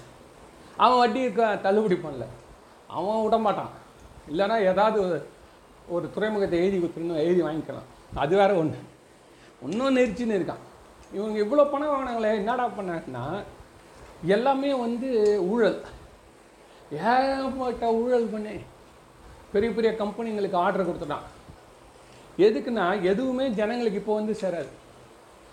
அவன் 0.84 1.00
வட்டி 1.02 1.22
தள்ளுபடி 1.66 1.96
பண்ணல. 2.06 2.26
அவன் 2.88 3.22
விட 3.22 3.38
மாட்டான். 3.38 3.68
இல்லைன்னா 4.32 4.60
ஏதாவது 4.60 5.02
ஒரு- 5.02 5.22
ஒரு 5.88 6.10
துறைமுகத்தை 6.10 6.58
எழுதி 6.58 6.78
கொடுத்துருந்தோம் 6.78 7.16
எழுதி 7.16 7.42
வாங்கிக்கலாம். 7.42 8.14
அது 8.14 8.36
வேற 8.36 8.54
ஒன்று 8.54 8.78
இன்னும் 9.62 9.96
நெரிச்சின்னு 9.96 10.34
இருக்கான். 10.36 10.64
இவங்க 11.12 11.40
இவ்வளோ 11.40 11.70
பணம் 11.70 11.88
வாங்கினாங்களே 11.88 12.34
என்னடா 12.34 12.68
பண்ணாங்கன்னா 12.68 13.42
எல்லாமே 14.24 14.74
வந்து 14.74 15.40
ஊழல். 15.42 15.82
ஏகப்பட்ட 16.90 17.92
ஊழல் 17.92 18.26
பண்ணி 18.26 18.60
பெரிய 19.52 19.72
பெரிய 19.72 19.94
கம்பெனிங்களுக்கு 19.98 20.54
ஆர்டர் 20.54 20.88
கொடுத்துட்டான். 20.88 21.22
எதுக்குன்னா 22.38 23.02
எதுவுமே 23.02 23.48
ஜனங்களுக்கு 23.48 23.98
இப்போ 23.98 24.14
வந்து 24.14 24.32
சேராது. 24.32 24.68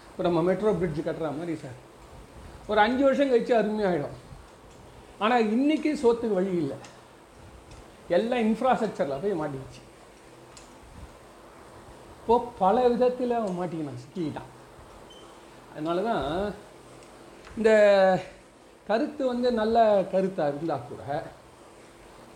இப்போ 0.09 0.23
நம்ம 0.23 0.41
மெட்ரோ 0.41 0.71
பிரிட்ஜ் 0.71 0.99
கட்டுற 0.99 1.37
மாதிரி 1.37 1.55
சார். 1.55 1.91
ஒரு 2.67 2.79
அஞ்சு 2.79 3.03
வருஷம் 3.03 3.31
கழிச்சு 3.31 3.63
அருமையாகிடும் 3.63 4.41
ஆனால் 5.19 5.43
இன்றைக்கி 5.43 5.95
சோத்துக்கு 6.03 6.33
வழி 6.33 6.51
இல்லை. 6.51 6.75
எல்லாம் 8.17 8.43
இன்ஃப்ராஸ்ட்ரக்சரில் 8.47 9.21
போய் 9.23 9.39
மாட்டிக்கிச்சு. 9.41 9.81
இப்போ 12.19 12.35
பல 12.63 12.75
விதத்தில் 12.91 13.39
அவன் 13.39 13.57
மாட்டிக்கினான் 13.59 14.01
சிக்கிக்கிட்டான். 14.03 14.51
அதனால 15.71 16.03
தான் 16.09 16.25
இந்த 17.57 17.71
கருத்து 18.89 19.23
வந்து 19.31 19.47
நல்ல 19.61 19.77
கருத்தாக 20.13 20.51
இருந்தால் 20.51 20.87
கூட 20.89 21.03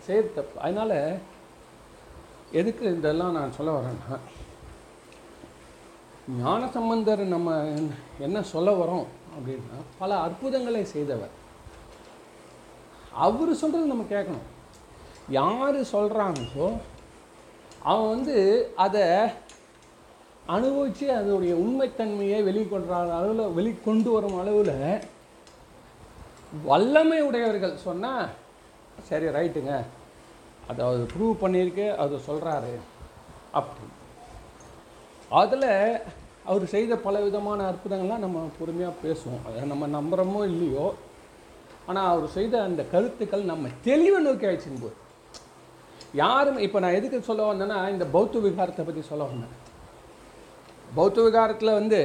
செய்யறது 0.06 0.34
தப்பு. 0.36 0.56
அதனால் 0.66 0.96
எதுக்கு 2.60 2.84
இதெல்லாம் 2.98 3.36
நான் 3.38 3.56
சொல்ல 3.56 3.72
வரேன்னா 3.78 4.18
ஞானசம்பந்தர் 6.42 7.22
நம்ம 7.34 7.50
என்ன 8.26 8.38
சொல்ல 8.52 8.70
வரோம் 8.82 9.06
அப்படின்னா 9.34 9.78
பல 9.98 10.10
அற்புதங்களை 10.26 10.84
செய்தவர். 10.94 11.34
அவர் 13.26 13.60
சொல்கிறது 13.62 13.92
நம்ம 13.92 14.06
கேட்கணும். 14.14 14.46
யார் 15.36 15.78
சொல்கிறாங்களோ 15.94 16.68
அவன் 17.90 18.10
வந்து 18.14 18.36
அதை 18.84 19.04
அனுபவித்து 20.54 21.06
அதனுடைய 21.16 21.54
உண்மைத்தன்மையை 21.62 22.38
வெளிக்கொண்ட 22.48 22.92
அளவில் 23.18 23.54
வெளிக்கொண்டு 23.58 24.10
வரும் 24.14 24.38
அளவில் 24.42 24.76
வல்லமை 26.68 27.18
உடையவர்கள் 27.28 27.82
சொன்னால் 27.86 28.28
சரி 29.08 29.26
ரைட்டுங்க. 29.36 29.74
அதை 30.68 30.80
அவர் 30.86 31.10
ப்ரூவ் 31.12 31.42
பண்ணியிருக்கு 31.42 31.86
அது 32.02 32.20
சொல்கிறாரு 32.28 32.72
அப்படி. 33.58 33.88
அதில் 35.40 35.70
அவர் 36.50 36.64
செய்த 36.74 36.96
பல 37.06 37.18
விதமான 37.26 37.66
அற்புதங்கள்லாம் 37.70 38.24
நம்ம 38.24 38.46
பொறுமையாக 38.58 39.00
பேசுவோம். 39.04 39.44
அதை 39.48 39.66
நம்ம 39.72 39.88
நம்புகிறோமோ 39.98 40.40
இல்லையோ 40.52 40.86
ஆனால் 41.88 42.10
அவர் 42.12 42.34
செய்த 42.38 42.54
அந்த 42.68 42.82
கருத்துக்கள் 42.94 43.50
நம்ம 43.52 43.68
தெளிவை 43.88 44.20
நோக்கி 44.28 44.48
ஆயிடுச்சுன்னு 44.48 44.82
போது 44.84 44.96
யாரும் 46.22 46.58
இப்போ 46.66 46.78
நான் 46.82 46.96
எதுக்கு 46.98 47.18
சொல்ல 47.28 47.46
வந்தேன்னா 47.48 47.78
இந்த 47.94 48.04
பௌத்த 48.14 48.40
விகாரத்தை 48.44 48.84
பற்றி 48.84 49.02
சொல்ல 49.08 49.24
வந்தேன். 49.30 49.54
பௌத்த 50.98 51.22
விகாரத்தில் 51.26 51.78
வந்து 51.78 52.00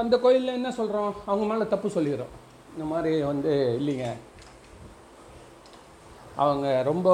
அந்த 0.00 0.14
கோயிலில் 0.24 0.56
என்ன 0.58 0.70
சொல்கிறோம் 0.78 1.12
அவங்க 1.28 1.44
மேலே 1.50 1.66
தப்பு 1.74 1.88
சொல்லிடுறோம். 1.94 2.34
இந்த 2.72 2.84
மாதிரி 2.92 3.12
வந்து 3.30 3.52
இல்லைங்க. 3.80 4.08
அவங்க 6.42 6.66
ரொம்ப 6.90 7.08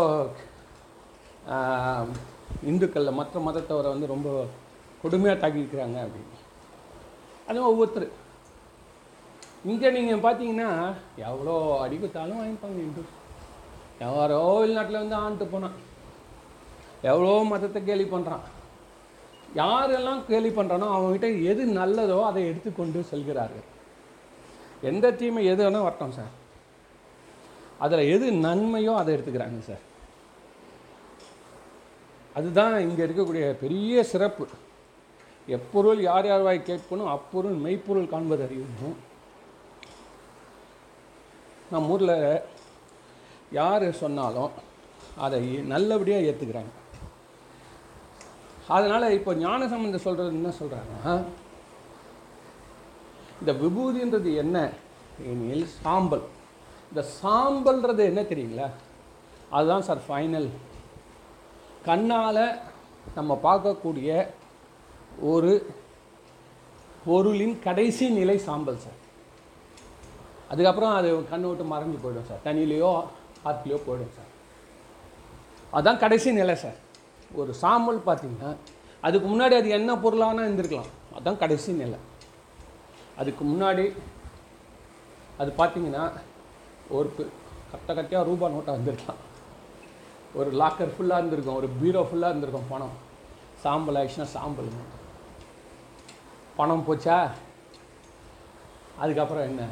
இந்துக்களில் 2.70 3.18
மற்ற 3.18 3.40
மதத்தவரை 3.46 3.88
வந்து 3.94 4.12
ரொம்ப 4.14 4.28
கொடுமையாக 5.02 5.40
தாக்கியிருக்கிறாங்க 5.42 5.98
அப்படின்னு. 6.06 6.36
அது 7.48 7.68
ஒவ்வொருத்தர். 7.70 8.08
இங்கே 9.70 9.88
நீங்கள் 9.96 10.24
பார்த்தீங்கன்னா 10.26 10.70
எவ்வளோ 11.30 11.54
அடிபட்டாலும் 11.84 12.40
வாங்கிப்பாங்க 12.40 12.78
இந்து 12.86 13.04
யாரோ 14.04 14.40
வெளிநாட்டில் 14.60 15.02
வந்து 15.02 15.16
ஆண்டு 15.24 15.44
போனான். 15.52 15.76
எவ்வளோ 17.10 17.32
மதத்தை 17.52 17.80
கேலி 17.88 18.06
பண்ணுறான் 18.12 18.44
யாரெல்லாம் 19.60 20.20
கேலி 20.30 20.50
பண்ணுறானோ 20.56 20.86
அவங்ககிட்ட 20.94 21.28
எது 21.50 21.62
நல்லதோ 21.80 22.18
அதை 22.28 22.42
எடுத்துக்கொண்டு 22.50 22.98
செல்கிறார்கள். 23.10 23.66
எந்த 24.90 25.12
தீமை 25.20 25.42
எது 25.52 25.62
வேணால் 25.64 25.86
வரட்டும் 25.86 26.16
சார். 26.18 26.34
அதில் 27.84 28.10
எது 28.14 28.26
நன்மையோ 28.46 28.92
அதை 29.00 29.10
எடுத்துக்கிறாங்க 29.16 29.60
சார். 29.70 29.84
அதுதான் 32.38 32.74
இங்கே 32.86 33.02
இருக்கக்கூடிய 33.06 33.44
பெரிய 33.62 34.02
சிறப்பு. 34.12 34.46
எப்பொருள் 35.56 36.00
யார் 36.08 36.26
யார் 36.28 36.46
வாய் 36.46 36.68
கேட்கணும் 36.70 37.12
அப்பொருள் 37.16 37.56
மெய்ப்பொருள் 37.64 38.12
காண்பது 38.12 38.42
அறியணும் 38.46 38.96
நம்ம 41.72 41.92
ஊரில் 41.94 42.16
யார் 43.52 43.92
சொன்னாலும் 43.92 44.52
அதை 45.16 45.40
நல்லபடியாக 45.66 46.22
ஏற்றுக்கிறாங்க 46.22 46.72
அதனால் 48.68 49.02
இப்போ 49.10 49.34
ஞான 49.34 49.68
சம்பந்தம் 49.68 50.00
சொல்கிறது 50.00 50.34
என்ன 50.34 50.52
சொல்கிறாங்கன்னா 50.60 51.24
இந்த 53.40 53.52
விபூதின்றது 53.52 54.34
என்ன? 54.34 54.72
எனில் 55.22 55.66
சாம்பல். 55.66 56.24
இந்த 56.92 57.04
சாம்பல்ன்றது 57.22 58.04
என்ன 58.04 58.22
தெரியுங்களா? 58.22 58.68
அதுதான் 59.50 59.82
சார் 59.82 60.02
ஃபைனல் 60.08 60.48
கண்ணால் 61.84 62.42
நம்ம 63.14 63.34
பார்க்கக்கூடிய 63.42 64.08
ஒரு 65.22 65.52
பொருளின் 67.06 67.60
கடைசி 67.60 68.08
நிலை 68.10 68.38
சாம்பல் 68.38 68.76
சார் 68.76 68.98
அதுக்கப்புறம் 70.48 70.94
அது 70.94 71.24
கண்ணை 71.30 71.48
விட்டு 71.48 71.64
மறைஞ்சு 71.64 71.98
போயிடும் 72.02 72.28
சார் 72.28 72.44
தண்ணியிலையோ 72.44 72.92
ஆற்றுலையோ 73.50 73.80
போயிடும் 73.86 74.10
சார். 74.10 74.36
அதான் 75.72 75.98
கடைசி 75.98 76.32
நிலை 76.32 76.54
சார். 76.54 76.74
ஒரு 77.34 77.54
சாம்பல் 77.54 78.02
பார்த்தீங்கன்னா 78.06 78.56
அதுக்கு 79.00 79.28
முன்னாடி 79.28 79.56
அது 79.56 79.68
என்ன 79.68 79.94
பொருளானா 79.94 80.36
இருந்திருக்கலாம். 80.36 81.14
அதுதான் 81.14 81.38
கடைசி 81.38 81.72
நிலை. 81.72 81.98
அதுக்கு 83.18 83.44
முன்னாடி 83.44 83.96
அது 85.38 85.52
பார்த்தீங்கன்னா 85.58 86.12
ஒரு 86.88 87.14
பெ- 87.18 87.26
கட்ட 87.70 87.94
கட்டியாக 87.94 88.24
ரூபா 88.24 88.48
நோட்டாக 88.48 88.76
இருந்திருக்கலாம். 88.76 89.26
ஒரு 90.34 90.52
லாக்கர் 90.52 90.92
ஃபுல்லாக 90.98 91.12
இருந்திருக்கும். 91.12 91.54
ஒரு 91.54 91.68
பீரோ 91.68 92.02
ஃபுல்லாக 92.02 92.28
இருந்திருக்கும் 92.28 92.68
பணம். 92.68 93.06
சாம்பல் 93.60 93.94
ஆயிடுச்சுன்னா 93.94 94.22
சாம்பல் 94.22 94.68
பணம் 96.56 96.84
போச்சா? 96.88 97.30
அதுக்கப்புறம் 98.98 99.42
என்ன? 99.42 99.66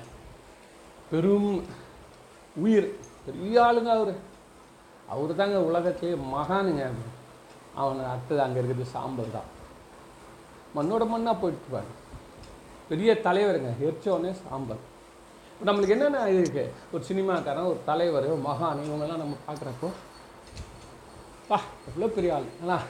பெரும் 1.10 1.66
உயிர். 2.56 2.98
பெரிய 3.26 3.54
ஆளுங்க 3.66 3.90
அவர். 3.98 4.14
அவர் 5.12 5.38
தாங்க 5.40 5.58
உலகத்திலே 5.68 6.16
மகானுங்க. 6.34 6.84
அவனை 7.80 8.02
அடுத்தது 8.12 8.40
அங்கே 8.44 8.60
இருக்கிறது 8.60 8.94
சாம்பல் 8.96 9.36
தான். 9.36 9.48
மண்ணோட 10.76 11.04
மண்ணாக 11.12 11.36
போயிட்டுருப்பாங்க 11.40 11.92
பெரிய 12.90 13.10
தலைவருங்க. 13.26 13.70
எரிச்சோடனே 13.86 14.32
சாம்பல். 14.42 14.82
இப்போ 15.52 15.64
நம்மளுக்கு 15.68 15.94
என்னென்ன 15.96 16.24
இது 16.32 16.40
இருக்குது 16.42 16.72
ஒரு 16.94 17.02
சினிமாக்காரன் 17.08 17.70
ஒரு 17.72 17.80
தலைவர் 17.90 18.28
மகான் 18.48 18.82
இவங்கெல்லாம் 18.86 19.22
நம்ம 19.22 19.36
பார்க்குறப்போ 19.46 19.88
பா 21.48 21.58
எவ்வளோ 21.88 22.10
பெரிய 22.16 22.34
ஆள். 22.36 22.50
ஆனால் 22.62 22.84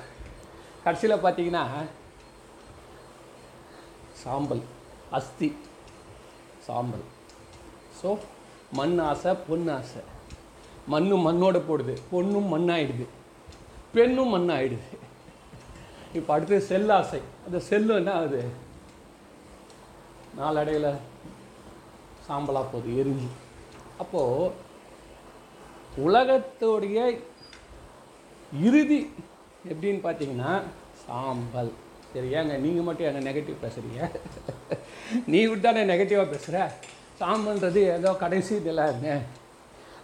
கடைசியில் 0.84 1.22
பார்த்தீங்கன்னா 1.24 1.64
சாம்பல். 4.22 4.64
அஸ்தி. 5.18 5.48
சாம்பல். 6.66 7.06
ஸோ 8.00 8.10
மண் 8.78 8.98
ஆசை 9.08 9.32
பொன் 9.48 9.68
ஆசை. 9.78 10.02
மண்ணும் 10.92 11.24
மண்ணோட 11.26 11.58
போடுது 11.68 11.94
பொண்ணும் 12.12 12.50
மண்ணாயிடுது 12.52 13.06
பெண்ணும் 13.94 14.32
மண்ணாயிடுது. 14.34 14.88
இப்போ 16.18 16.30
அடுத்து 16.34 16.56
செல்லாசை. 16.70 17.20
அந்த 17.46 17.58
செல்லு 17.68 17.92
என்ன 18.00 18.10
ஆகுது? 18.18 18.40
நாளடையில் 20.38 20.90
சாம்பலாக 22.26 22.66
போகுது 22.72 22.90
எரிஞ்சு. 23.00 23.28
அப்போது 24.02 24.52
உலகத்தோடைய 26.06 26.98
இறுதி 28.66 29.00
எப்படின்னு 29.72 30.02
பார்த்தீங்கன்னா 30.06 30.52
சாம்பல். 31.06 31.72
சரி 32.12 32.28
ஏங்க 32.38 32.54
நீங்கள் 32.64 32.86
மட்டும் 32.88 33.08
எங்கள் 33.08 33.26
நெகட்டிவ் 33.28 33.62
பேசுகிறீங்க 33.64 34.02
நீ 35.32 35.40
விட்டானே 35.52 35.82
நெகட்டிவாக 35.92 36.28
பேசுகிற 36.34 36.58
சாம்பல்ன்றது 37.20 37.80
ஏதோ 37.96 38.12
கடைசி 38.22 38.54
நிலைங்க 38.68 39.10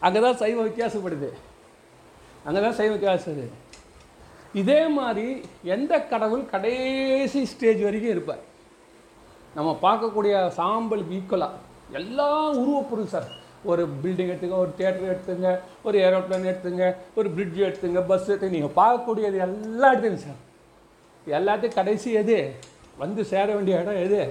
அங்கே 0.06 0.20
தான் 0.26 0.38
சைவம் 0.42 0.68
வித்தியாசப்படுது. 0.68 1.28
அங்கே 2.46 2.60
தான் 2.64 2.78
சைவம் 2.78 2.96
வித்தியாசப்படுது 2.96 3.48
இதே 4.60 4.80
மாதிரி 4.98 5.26
எந்த 5.74 5.92
கடவுள் 6.12 6.42
கடைசி 6.54 7.40
ஸ்டேஜ் 7.52 7.84
வரைக்கும் 7.86 8.14
இருப்பார். 8.14 8.42
நம்ம 9.56 9.70
பார்க்கக்கூடிய 9.86 10.34
சாம்பல் 10.58 11.04
ஈக்குவலாக 11.18 11.60
எல்லாம் 12.00 12.50
உருவப்பொருள் 12.62 13.12
சார் 13.14 13.28
ஒரு 13.70 13.82
பில்டிங் 14.02 14.30
எடுத்துங்க 14.32 14.58
ஒரு 14.64 14.72
தேட்டர் 14.78 15.10
எடுத்துங்க 15.12 15.48
ஒரு 15.86 15.96
ஏரோப்ளேன் 16.06 16.48
எடுத்துங்க 16.52 16.84
ஒரு 17.18 17.28
பிரிட்ஜ் 17.34 17.58
எடுத்துங்க 17.66 18.00
பஸ் 18.10 18.28
எடுத்துங்க 18.30 18.56
நீங்கள் 18.58 18.76
பார்க்கக்கூடியது 18.80 19.38
எல்லாம் 19.46 19.92
எடுத்துங்க 19.94 20.20
சார் 20.26 20.40
எல்லாத்தையும் 21.38 21.78
கடைசி 21.80 22.08
எது? 22.20 22.38
வந்து 23.02 23.20
சேர 23.32 23.46
வேண்டிய 23.56 23.82
இடம் 23.82 24.02
எது? 24.06 24.22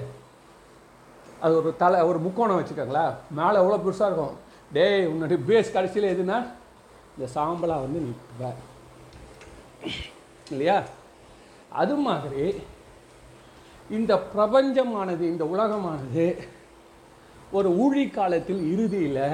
அது 1.44 1.54
ஒரு 1.60 1.70
தலை 1.84 2.00
ஒரு 2.10 2.20
முக்கோணம் 2.26 2.60
வச்சுக்கோங்களேன். 2.60 3.14
மேலே 3.40 3.56
எவ்வளோ 3.62 3.78
பெருசாக 3.86 4.10
இருக்கும்? 4.10 4.36
டேய் 4.74 5.06
உன்னுடைய 5.06 5.44
பேஸ் 5.48 5.74
கடைசியில் 5.74 6.12
எதுனா? 6.14 6.38
இந்த 7.18 7.26
சாம்பலாக 7.36 7.86
வந்து 7.86 8.00
நிற்ப 8.00 8.54
இல்லையா? 10.50 10.78
அது 11.70 11.96
மாதிரி 11.96 12.44
இந்த 13.90 14.16
பிரபஞ்சமானது 14.36 15.24
இந்த 15.34 15.44
உலகமானது 15.54 16.26
ஒரு 17.52 17.70
ஊழி 17.84 18.10
காலத்தில் 18.10 18.64
இறுதியில் 18.74 19.26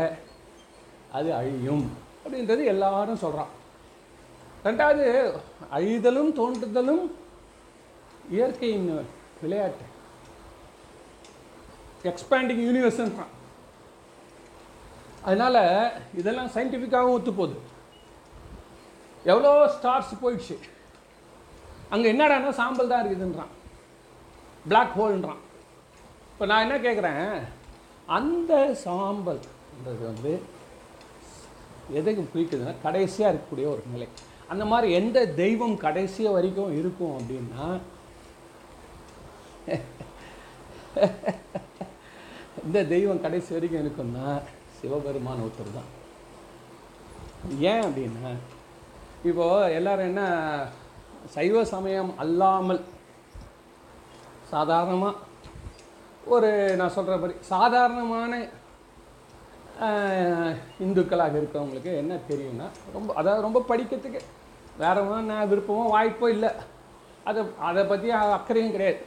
அது 1.12 1.30
அழியும் 1.34 1.86
அப்படின்றது 2.24 2.64
எல்லாரும் 2.74 3.24
சொல்கிறான் 3.26 3.54
ரெண்டாவது 4.66 5.06
அழிதலும் 5.78 6.32
தோன்றுதலும் 6.40 7.04
இயற்கையின் 8.30 8.90
விளையாட்டு. 9.42 9.86
எக்ஸ்பேண்டிங் 12.04 12.64
யூனிவர்ஸ்ன்றான் 12.68 13.34
அதனால் 15.26 15.62
இதெல்லாம் 16.20 16.54
சயின்டிஃபிக்காகவும் 16.56 17.16
ஒத்து 17.18 17.32
போகுது 17.34 17.56
எவ்வளோ 19.32 19.52
ஸ்டார்ஸ் 19.76 20.22
போயிடுச்சு. 20.24 20.56
அங்கே 21.94 22.08
என்னடா 22.14 22.52
சாம்பல் 22.62 22.92
தான் 22.92 23.04
இருக்குதுன்றான். 23.04 23.54
பிளாக் 24.70 24.96
ஹோல்ன்றான் 25.00 25.42
இப்போ 26.32 26.46
நான் 26.52 26.66
என்ன 26.66 26.78
கேட்குறேன் 26.86 27.28
அந்த 28.18 28.54
சாம்பல்ன்றது 28.86 30.04
வந்து 30.12 30.34
எதுக்கு 32.00 32.24
பிடிக்குதுன்னா 32.34 32.74
கடைசியாக 32.86 33.32
இருக்கக்கூடிய 33.32 33.68
ஒரு 33.74 33.84
நிலை. 33.94 34.08
அந்த 34.52 34.64
மாதிரி 34.72 34.88
எந்த 35.00 35.20
தெய்வம் 35.44 35.78
கடைசியாக 35.86 36.36
வரைக்கும் 36.38 36.76
இருக்கும் 36.80 37.16
அப்படின்னா 37.20 37.66
இந்த 42.66 42.80
தெய்வம் 42.94 43.24
கடைசி 43.24 43.50
வரைக்கும் 43.56 43.82
இருக்குன்னா 43.84 44.28
சிவபெருமான் 44.88 45.42
ஒருத்தர் 45.44 45.78
தான். 45.78 45.90
ஏன் 47.72 47.82
அப்படின்னா 47.86 48.30
இப்போது 49.30 49.74
எல்லாரும் 49.78 50.10
என்ன 50.10 50.22
சைவ 51.34 51.64
சமயம் 51.72 52.12
அல்லாமல் 52.24 52.80
சாதாரணமாக 54.52 55.26
ஒரு 56.34 56.50
நான் 56.80 56.94
சொல்கிற 56.98 57.18
மாதிரி 57.22 57.36
சாதாரணமான 57.52 58.34
இந்துக்களாக 60.86 61.38
இருக்கிறவங்களுக்கு 61.40 61.92
என்ன 62.02 62.14
தெரியும்னா 62.30 62.68
ரொம்ப 62.96 63.10
அதாவது 63.22 63.46
ரொம்ப 63.48 63.62
படிக்கிறதுக்கு 63.72 64.22
வேற 64.84 65.04
நான் 65.32 65.50
விருப்பமோ 65.54 65.84
வாய்ப்போ 65.96 66.28
இல்லை. 66.36 66.52
அதை 67.30 67.42
அதை 67.70 67.84
பற்றி 67.92 68.10
அக்கறையும் 68.38 68.76
கிடையாது. 68.76 69.02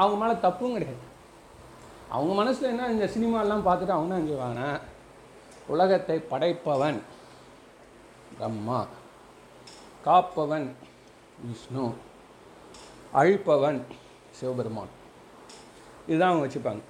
அவங்க 0.00 0.16
மேலே 0.22 0.36
தப்பும் 0.46 0.76
கிடையாது. 0.76 1.02
அவங்க 2.14 2.32
மனசில் 2.40 2.72
என்ன 2.72 2.88
இந்த 2.94 3.06
சினிமாலாம் 3.14 3.66
பார்த்துட்டு 3.66 3.96
அவங்க 3.96 4.14
என்ன 4.14 4.80
உலகத்தை 5.74 6.16
படைப்பவன் 6.30 7.00
பிரம்மா 8.36 8.78
காப்பவன் 10.06 10.66
விஷ்ணு 11.48 11.84
அழிப்பவன் 13.20 13.78
சிவபெருமான். 14.38 14.92
இதுதான் 16.06 16.30
அவங்க 16.30 16.44
வச்சுப்பாங்க. 16.46 16.82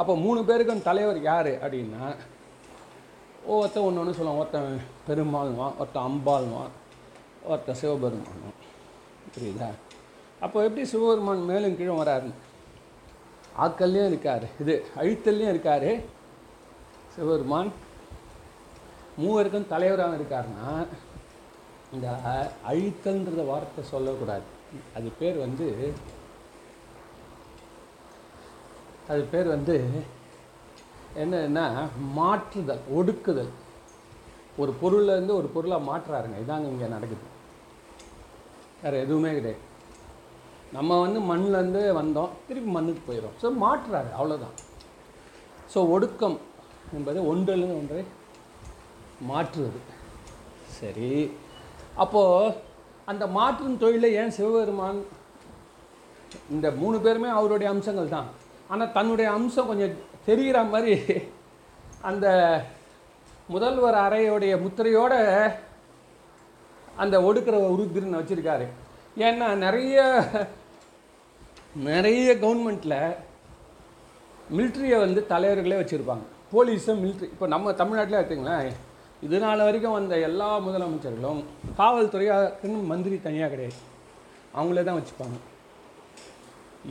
அப்போ 0.00 0.12
மூணு 0.24 0.40
பேருக்கும் 0.48 0.86
தலைவர் 0.88 1.20
யார் 1.22 1.50
அப்படின்னா 1.64 2.04
ஒருத்தன் 3.52 3.86
ஒன்று 3.86 4.00
ஒன்று 4.00 4.16
சொல்லுவான். 4.18 4.40
ஒருத்தன் 4.40 4.80
பெருமாள்வான் 5.08 5.76
ஒருத்தன் 5.80 6.06
அம்பாள்வான் 6.08 6.74
ஒருத்தன் 7.48 7.80
சிவபெருமானும் 7.82 8.58
புரியுதா? 9.34 9.70
அப்போ 10.44 10.58
எப்படி 10.66 10.84
சிவபெருமான் 10.92 11.48
மேலும் 11.52 11.76
கீழும் 11.78 12.00
வராருன்னு? 12.02 12.36
ஆக்கல்லையும் 13.58 14.10
இருக்கார். 14.12 14.44
இது 14.60 14.74
அழித்தல்லையும் 14.96 15.52
இருக்கார். 15.54 15.90
சிவபெருமான். 17.14 17.70
மூவருக்கும் 19.22 19.68
தலைவராக 19.68 20.16
இருக்காருன்னா 20.16 20.86
இந்த 21.92 22.08
அழித்தல்ன்ற 22.22 22.46
அழித்தல்ன்றத 22.70 23.44
வார்த்தை 23.46 23.84
சொல்லக்கூடாது. 23.84 24.46
அது 24.96 25.08
பேர் 25.18 25.38
வந்து 25.38 25.66
அது 29.08 29.22
பேர் 29.32 29.46
வந்து 29.46 29.76
என்னன்னா 31.22 31.64
மாற்றுதல் 32.16 32.84
ஒடுக்குதல். 32.96 33.52
ஒரு 34.56 34.72
பொருள்ல 34.82 35.14
இருந்து 35.16 35.36
ஒரு 35.36 35.48
பொருளாக 35.54 35.86
மாற்றுறாருங்க. 35.90 36.38
இதாங்க 36.44 36.68
இங்கே 36.72 36.88
நடக்குது. 36.96 37.24
வேறு 38.82 39.00
எதுவுமே 39.04 39.30
கிடையாது. 39.34 39.62
நம்ம 40.76 40.98
வந்து 41.04 41.20
மண்ணிலேருந்து 41.30 41.82
வந்தோம். 41.98 42.32
திருப்பி 42.46 42.70
மண்ணுக்கு 42.76 43.02
போயிடும் 43.08 43.36
ஸோ 43.42 43.50
மாற்றுறாரு 43.64 44.10
அவ்வளோதான் 44.18 44.56
ஸோ 45.72 45.78
ஒடுக்கம் 45.94 46.38
என்பது 46.96 47.18
ஒன்றிலிருந்து 47.30 47.78
ஒன்றை 47.80 48.02
மாற்றுவது. 49.30 49.78
சரி. 50.78 51.12
அப்போது 52.02 52.56
அந்த 53.10 53.24
மாற்றும் 53.38 53.78
தொழிலை 53.82 54.10
ஏன் 54.22 54.34
சிவபெருமான் 54.36 54.98
இந்த 56.54 56.66
மூணு 56.80 56.96
பேருமே 57.04 57.30
அவருடைய 57.38 57.68
அம்சங்கள் 57.74 58.14
தான். 58.16 58.28
ஆனால் 58.72 58.92
தன்னுடைய 58.96 59.28
அம்சம் 59.36 59.70
கொஞ்சம் 59.70 59.96
தெரிகிற 60.26 60.58
மாதிரி 60.72 60.96
அந்த 62.08 62.26
முதல்வர் 63.54 63.98
அறையோடைய 64.06 64.54
முத்திரையோடு 64.64 65.18
அந்த 67.02 67.16
ஒடுக்கிற 67.28 67.56
உருத்திரன் 67.74 68.18
வச்சுருக்காரு. 68.18 68.66
ஏன்னா 69.26 69.46
நிறைய 69.64 69.98
நிறைய 71.88 72.28
கவர்மெண்ட்டில் 72.42 73.00
மிலிட்ரியை 74.56 74.98
வந்து 75.04 75.20
தலைவர்களே 75.32 75.78
வச்சுருப்பாங்க. 75.80 76.24
போலீஸும் 76.52 77.00
மிலிட்ரி 77.02 77.26
இப்போ 77.34 77.46
நம்ம 77.54 77.72
தமிழ்நாட்டில் 77.80 78.18
எடுத்திங்களேன் 78.20 78.68
இது 79.26 79.36
நாள் 79.44 79.64
வரைக்கும் 79.66 79.96
வந்த 79.96 80.14
எல்லா 80.28 80.48
முதலமைச்சர்களும் 80.66 81.40
காவல்துறையாக்குன்னு 81.80 82.80
மந்திரி 82.92 83.16
தனியாக 83.26 83.52
கிடையாது. 83.52 83.78
அவங்களே 84.58 84.84
தான் 84.88 84.98
வச்சுப்பாங்க. 84.98 85.38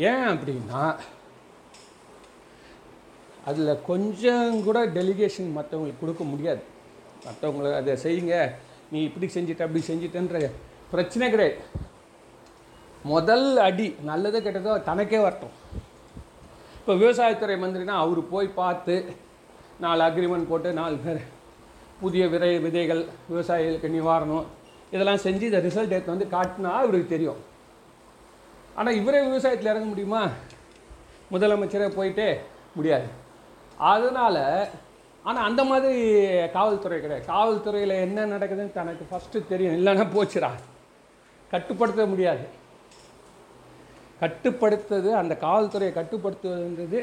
ஏன் 0.09 0.27
அப்படின்னா 0.33 0.81
அதில் 3.49 3.83
கொஞ்சம் 3.89 4.63
கூட 4.67 4.79
டெலிகேஷன் 4.99 5.51
மற்றவங்களுக்கு 5.57 6.03
கொடுக்க 6.03 6.23
முடியாது. 6.31 6.63
மற்றவங்களை 7.27 7.69
அதை 7.81 7.93
செய்யுங்க. 8.05 8.35
நீ 8.91 8.99
இப்படி 9.09 9.27
செஞ்சுட்ட 9.35 9.67
அப்படி 9.67 9.83
செஞ்சிட்டன்ற 9.91 10.39
பிரச்சனை 10.91 11.27
கிடையாது. 11.35 11.57
முதல் 13.03 13.57
அடி 13.57 13.95
நல்லதோ 14.05 14.39
கெட்டதோ 14.45 14.83
தனக்கே 14.83 15.19
வரட்டும். 15.19 15.55
இப்போ 16.79 16.93
விவசாயத்துறை 16.93 17.55
மந்திரினா 17.63 17.95
அவர் 18.03 18.21
போய் 18.33 18.47
பார்த்து 18.47 18.95
நாலு 19.79 20.03
அக்ரிமெண்ட் 20.03 20.49
போட்டு 20.51 20.73
நாலு 20.73 20.95
பேர் 20.95 21.21
புதிய 21.99 22.27
விதை 22.27 22.59
விதைகள் 22.59 23.07
விவசாயிகளுக்கு 23.29 23.89
நிவாரணம் 23.95 24.45
இதெல்லாம் 24.91 25.23
செஞ்சு 25.23 25.41
இந்த 25.41 25.59
ரிசல்ட் 25.67 25.95
எடுத்து 25.95 26.15
வந்து 26.15 26.27
காட்டினா 26.35 26.73
இவருக்கு 26.83 27.13
தெரியும். 27.15 27.39
ஆனால் 28.75 28.97
இவரே 28.99 29.21
விவசாயத்தில் 29.27 29.71
இறங்க 29.71 29.87
முடியுமா? 29.93 30.21
முதலமைச்சரே 31.31 31.87
போயிட்டே 31.99 32.27
முடியாது. 32.75 33.07
அதனால் 33.77 34.43
ஆனால் 35.23 35.45
அந்த 35.49 35.63
மாதிரி 35.63 35.95
காவல்துறை 36.53 37.01
கிடையாது. 37.01 37.25
காவல்துறையில் 37.33 38.01
என்ன 38.05 38.25
நடக்குதுன்னு 38.25 38.71
தனக்கு 38.71 39.07
ஃபஸ்ட்டு 39.09 39.47
தெரியும். 39.47 39.75
இல்லைன்னா 39.79 40.05
போச்சுடா. 40.15 40.51
கட்டுப்படுத்த 41.51 42.05
முடியாது. 42.05 42.45
கட்டுப்படுத்துறது 44.21 45.09
அந்த 45.21 45.33
காவல்துறையை 45.45 45.91
கட்டுப்படுத்துவதுன்றது 45.97 46.99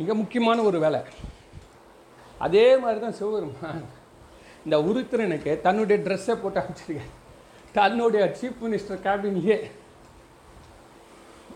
மிக 0.00 0.14
முக்கியமான 0.20 0.62
ஒரு 0.68 0.78
வேலை. 0.84 1.00
அதே 2.46 2.66
மாதிரி 2.82 3.00
தான் 3.00 3.16
சிவபெருமான். 3.18 3.84
இந்த 4.64 4.76
உருத்திரனுக்கு 4.88 5.52
தன்னுடைய 5.66 5.98
ட்ரெஸ்ஸை 6.06 6.34
போட்டு 6.40 6.60
அமைச்சிருக்காரு 6.62 7.12
தன்னுடைய 7.78 8.24
சீஃப் 8.40 8.60
மினிஸ்டர் 8.64 9.04
கேபின்லேயே 9.06 9.58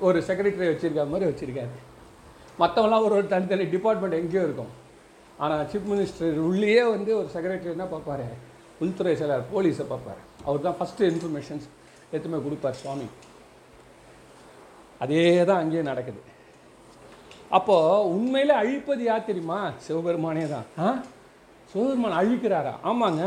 ஒரு 0.06 0.18
செக்ரட்டரி 0.28 0.68
வச்சுருக்க 0.70 1.04
மாதிரி 1.12 1.28
வச்சுருக்காரு. 1.30 1.74
மற்றவங்களாம் 2.62 3.04
ஒரு 3.06 3.14
ஒரு 3.18 3.26
தனித்தனி 3.34 3.64
டிபார்ட்மெண்ட் 3.76 4.18
எங்கேயோ 4.20 4.42
இருக்கும். 4.48 4.72
ஆனால் 5.44 5.66
சீஃப் 5.70 5.88
மினிஸ்டர் 5.92 6.36
உள்ளேயே 6.48 6.82
வந்து 6.94 7.10
ஒரு 7.20 7.28
செக்ரட்டரி 7.34 7.74
என்ன 7.76 7.86
பார்ப்பாரு? 7.94 8.26
உள்துறை 8.82 9.14
செயலர் 9.20 9.50
போலீஸை 9.54 9.86
பார்ப்பார். 9.92 10.20
அவர் 10.46 10.66
தான் 10.66 10.78
ஃபஸ்ட்டு 10.78 11.08
இன்ஃபர்மேஷன்ஸ் 11.12 11.66
எதுவுமே 12.16 12.38
கொடுப்பார் 12.46 12.80
சுவாமி. 12.82 13.06
அதே 15.04 15.24
தான் 15.44 15.60
அங்கேயே 15.62 15.82
நடக்குது. 15.82 16.20
அப்போது 17.50 18.06
உண்மையில் 18.08 18.60
அழிப்பது 18.60 19.02
யார் 19.04 19.28
தெரியுமா? 19.30 19.58
சிவபெருமானே 19.86 20.44
தான். 20.54 20.66
ஆ? 20.78 20.88
சிவபெருமான் 21.72 22.18
அழிக்கிறாரா? 22.20 22.72
ஆமாங்க. 22.84 23.24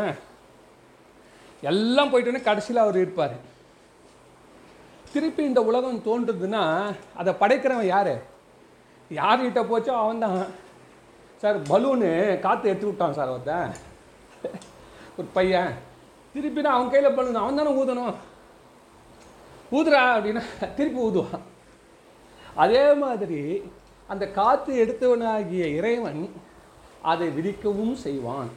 எல்லாம் 1.62 2.12
போயிட்டோன்னே 2.12 2.42
கடைசியில் 2.48 2.84
அவர் 2.86 2.98
இருப்பார். 2.98 3.36
திருப்பி 5.14 5.44
இந்த 5.44 5.62
உலகம் 5.62 6.06
தோன்றுதுன்னா 6.08 6.64
அதை 7.16 7.34
படைக்கிறவன் 7.42 7.92
யார்? 7.96 8.14
யார்கிட்ட 9.12 9.60
போச்சோ 9.72 9.94
அவன் 10.04 10.24
தான் 10.26 10.40
சார் 11.42 11.58
பலூனு 11.62 12.40
காற்று 12.40 12.70
எடுத்து 12.70 12.88
விட்டான் 12.88 13.18
சார் 13.18 13.34
ஒருத்தன். 13.34 13.74
ஒரு 15.18 15.28
பையன். 15.34 15.74
திருப்பி 16.34 16.62
நான் 16.62 16.78
அவன் 16.78 16.90
கையில் 16.90 17.16
பலூன் 17.18 17.44
அவன் 17.44 17.60
தானே 17.60 17.72
ஊதணும். 17.82 18.16
ஊதுறா 19.78 20.02
அப்படின்னா 20.16 20.44
திருப்பி 20.78 21.00
ஊதுவான். 21.00 21.46
அதே 22.64 22.86
மாதிரி 23.04 23.42
அந்த 24.12 24.26
காற்று 24.38 24.72
எடுத்தவனாகிய 24.84 25.64
இறைவன் 25.80 26.22
அதை 27.12 27.28
விதிக்கவும் 27.38 27.96
செய்வான். 28.06 28.52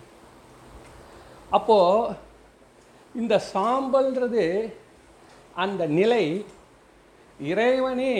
அப்போது 1.56 2.14
இந்த 3.20 3.34
சாம்பல்ன்றது 3.52 4.44
அந்த 5.64 5.82
நிலை 5.98 6.24
இறைவனே 7.52 8.14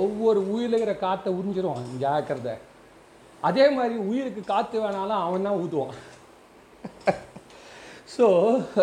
ஒவ்வொரு 0.00 0.40
உயிரில் 0.54 1.02
காற்றை 1.04 1.30
உறிஞ்சிரும் 1.38 1.92
ஜாக்கிரதை. 2.04 2.54
அதே 3.48 3.66
மாதிரி 3.76 3.96
உயிருக்கு 4.10 4.42
காற்று 4.52 4.78
வேணாலும் 4.84 5.24
அவன் 5.26 5.46
தான் 5.48 5.60
ஊதுவான் 5.64 5.96
ஸோ 8.16 8.26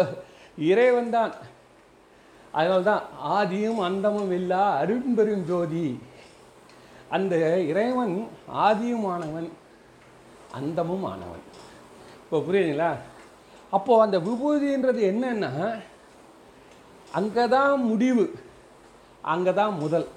இறைவன் 0.71 1.13
தான். 1.17 1.33
அதனால 2.57 2.81
தான் 2.89 3.03
ஆதியும் 3.37 3.79
அந்தமும் 3.87 4.33
இல்லா 4.39 4.61
அரும்பெரும் 4.81 5.47
ஜோதி. 5.49 5.87
அந்த 7.15 7.35
இறைவன் 7.71 8.15
ஆதியும் 8.67 9.07
ஆனவன் 9.13 9.49
அந்தமும் 10.59 11.05
ஆனவன் 11.11 11.43
இப்போ 12.23 12.37
புரியுதுங்களா? 12.45 12.91
அப்போது 13.75 14.03
அந்த 14.05 14.17
விபூதின்றது 14.27 15.01
என்னன்னா 15.11 15.51
அங்கே 17.19 17.43
தான் 17.55 17.75
முடிவு 17.91 18.25
அங்கே 19.33 19.51
தான் 19.59 19.73
முதல். 19.83 20.07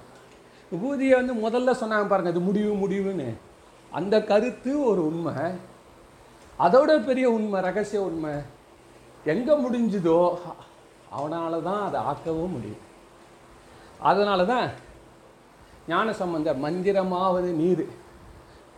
விபூதியை 0.71 1.13
வந்து 1.19 1.35
முதல்ல 1.45 1.73
சொன்னாங்க 1.81 2.07
பாருங்கள் 2.09 2.33
இது 2.33 2.41
முடிவு 2.47 2.71
முடிவுன்னு. 2.83 3.29
அந்த 3.99 4.15
கருத்து 4.31 4.71
ஒரு 4.89 5.01
உண்மை. 5.09 5.35
அதோட 6.65 6.91
பெரிய 7.09 7.25
உண்மை 7.37 7.59
ரகசிய 7.67 8.01
உண்மை. 8.09 8.33
எங்கே 9.33 9.53
முடிஞ்சுதோ 9.63 10.19
அவனால் 11.09 11.63
தான் 11.63 11.85
அதை 11.85 12.01
ஆக்கவும் 12.01 12.51
முடியும். 12.51 12.87
அதனால 13.99 14.45
தான் 14.45 14.69
ஞான 15.87 16.13
சம்பந்த 16.13 16.53
மந்திரமாவது 16.53 17.39
நீர் 17.39 17.89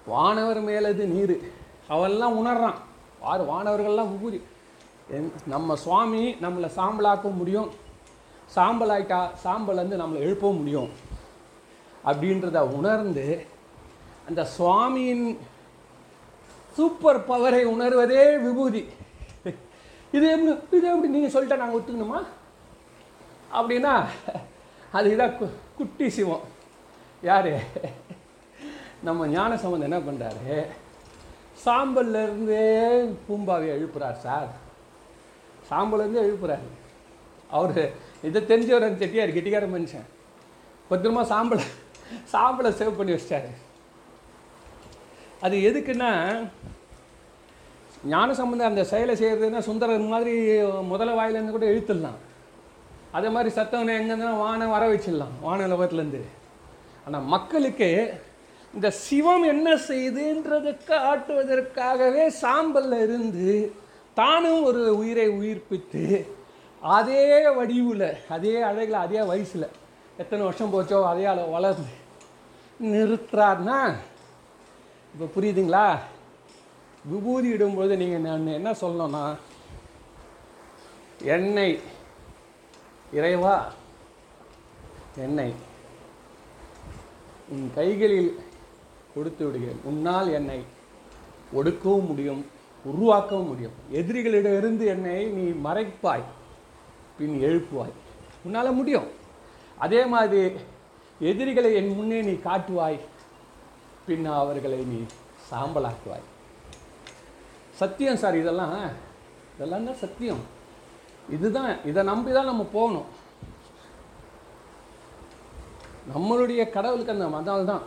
வானவர் 0.06 0.63
மேலது 0.63 1.06
நீர் 1.06 1.54
அவெல்லாம் 1.89 2.46
உணர்றான். 2.46 2.74
வார் 3.20 3.50
வானவர்கள்லாம் 3.50 4.12
விபூதி 4.12 4.41
என்- 5.12 5.32
நம்ம 5.46 5.76
சுவாமி 5.76 6.34
நம்மளை 6.34 6.72
சாம்பலாக்க 6.76 7.34
முடியும். 7.36 7.70
சாம்பல் 8.46 9.34
சாம்பல் 9.36 9.76
வந்து 9.76 9.98
நம்மளை 9.98 10.20
எழுப்பவும் 10.20 10.58
முடியும். 10.58 10.89
அப்படின்றத 12.06 12.60
உணர்ந்து 12.60 13.46
அந்த 14.28 14.48
சுவாமியின் 14.58 15.38
சூப்பர் 16.74 17.28
பவரை 17.28 17.63
உணர்வதே 17.63 18.41
விபூதி. 18.41 18.89
இது 20.15 20.26
எப்படி 20.32 20.78
இது 20.78 20.88
எப்படி 20.93 21.12
நீங்கள் 21.15 21.34
சொல்லிட்டா 21.36 21.62
நாங்கள் 21.62 21.78
ஒத்துக்கணுமா? 21.80 22.19
அப்படின்னா 23.58 23.93
அதுதான் 24.97 25.36
கு 25.39 25.45
குட்டி 25.78 26.08
சிவம். 26.15 26.45
யார்? 27.30 27.54
நம்ம 29.08 29.28
ஞான 29.36 29.58
சம்பந்தம் 29.62 29.89
என்ன 29.89 30.00
பண்ணுறாரு 30.08 30.56
சாம்பல்ல 31.65 32.24
இருந்தே 32.28 32.65
பூம்பாவை 33.28 33.67
எழுப்புறார் 33.76 34.17
சார். 34.26 34.50
சாம்பல்லேருந்து 35.69 36.26
எழுப்புறாரு. 36.26 36.67
அவர் 37.58 37.74
இதை 38.28 38.41
தெரிஞ்சவர் 38.52 38.88
அந்த 38.88 39.00
செட்டியார் 39.04 39.36
கெட்டிக்கார 39.38 39.67
மனுஷன். 39.76 40.08
பத்திரமா 40.89 41.24
சாம்பலை 41.34 41.65
சாம்பலை 42.34 42.71
சேவ் 42.80 42.97
பண்ணி 43.00 43.13
வச்சிட்டாரு. 43.13 43.52
அது 45.45 45.56
எதுக்குன்னா 45.69 46.12
ஞான 48.10 48.34
சம்பந்தம் 48.34 48.70
அந்த 48.72 48.84
செயலை 48.92 49.14
செய்கிறதுன்னா 49.22 49.62
சுந்தரர் 49.70 50.12
மாதிரி 50.14 50.34
முதல 50.92 51.10
வாயிலேருந்து 51.18 51.56
கூட 51.56 51.66
இழுத்துடலாம். 51.72 52.20
அதே 53.18 53.30
மாதிரி 53.36 53.50
சத்தவனை 53.56 53.91
எங்கேருந்துனா 53.99 54.36
வானை 54.43 54.68
வர 54.74 54.84
வச்சிடலாம் 54.91 55.36
வான 55.47 55.68
லோகத்துலேருந்து. 55.72 56.22
ஆனால் 57.06 57.26
மக்களுக்கு 57.36 57.89
இந்த 58.74 58.89
சிவம் 59.06 59.45
என்ன 59.54 59.68
செய்துன்றதை 59.89 60.74
காட்டுவதற்காகவே 60.89 62.26
சாம்பலில் 62.41 63.02
இருந்து 63.06 63.54
தானும் 64.20 64.64
ஒரு 64.70 64.84
உயிரை 65.02 65.28
உயிர்ப்பித்து 65.39 66.04
அதே 66.82 67.26
வடிவில் 67.58 68.08
அதே 68.36 68.56
அழகில் 68.70 69.04
அதே 69.06 69.22
வயசில் 69.32 69.68
எத்தனை 70.18 70.41
வருஷம் 70.47 70.74
போச்சோ 70.74 70.99
அதே 71.12 71.26
அளவு 71.34 71.56
வளர்ந்து 71.58 71.93
நிறுத்துறாருன்னா 72.80 73.80
இப்போ 75.14 75.26
புரியுதுங்களா? 75.36 75.86
விபூதி 77.10 77.54
இடும்போது 77.54 77.93
நீங்கள் 77.97 78.22
நான் 78.22 78.47
என்ன 78.47 78.72
சொல்லணும்னா 78.72 79.24
எண்ணெய் 81.24 81.80
இறைவா 83.14 83.56
எண்ணெய். 85.16 85.54
உன் 87.49 87.72
கைகளில் 87.76 88.39
கொடுத்து 89.14 89.45
விடுகிறேன். 89.45 89.80
உன்னால் 89.84 90.30
என்னை 90.32 90.60
ஒடுக்கவும் 91.54 92.08
முடியும் 92.08 92.45
உருவாக்கவும் 92.86 93.47
முடியும். 93.47 93.76
எதிரிகளிடமிருந்து 93.91 94.86
என்னை 94.86 95.26
நீ 95.26 95.70
மறைப்பாய் 95.70 96.28
பின் 97.18 97.36
எழுப்புவாய். 97.41 97.95
உன்னால் 98.43 98.74
முடியும். 98.74 99.08
அதே 99.78 100.06
மாதிரி 100.06 100.56
எதிரிகளை 101.20 101.74
என் 101.74 101.95
முன்னே 101.95 102.22
நீ 102.22 102.32
காட்டுவாய் 102.32 102.99
பின் 104.06 104.26
அவர்களை 104.26 104.80
நீ 104.84 104.99
சாம்பலாக்குவாய். 105.52 106.28
சத்தியம் 107.82 108.21
சார் 108.21 108.36
இதெல்லாம். 108.41 108.75
இதெல்லாம் 109.55 109.88
தான் 109.89 110.01
சத்தியம். 110.03 110.43
இதுதான் 111.36 111.71
இதை 111.89 112.01
நம்பி 112.09 112.32
தான் 112.38 112.49
நம்ம 112.51 112.63
போகணும். 112.77 113.09
நம்மளுடைய 116.13 116.61
கடவுளுக்கு 116.75 117.15
அந்த 117.15 117.27
மதால் 117.36 117.69
தான். 117.71 117.84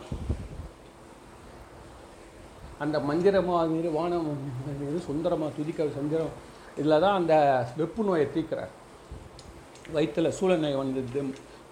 அந்த 2.83 2.97
மந்திரமாக 3.09 3.67
நீர் 3.73 3.89
வானம் 3.97 4.29
நீர் 4.79 5.07
துதிக்க 5.57 5.87
சந்திரம் 5.97 6.33
இதில் 6.79 7.01
தான் 7.05 7.17
அந்த 7.19 7.33
வெப்பு 7.79 8.03
நோயை 8.07 8.25
தீர்க்கிறார். 8.35 8.73
வயிற்றுல 9.95 10.29
சூழ 10.37 10.53
வந்தது 10.81 11.23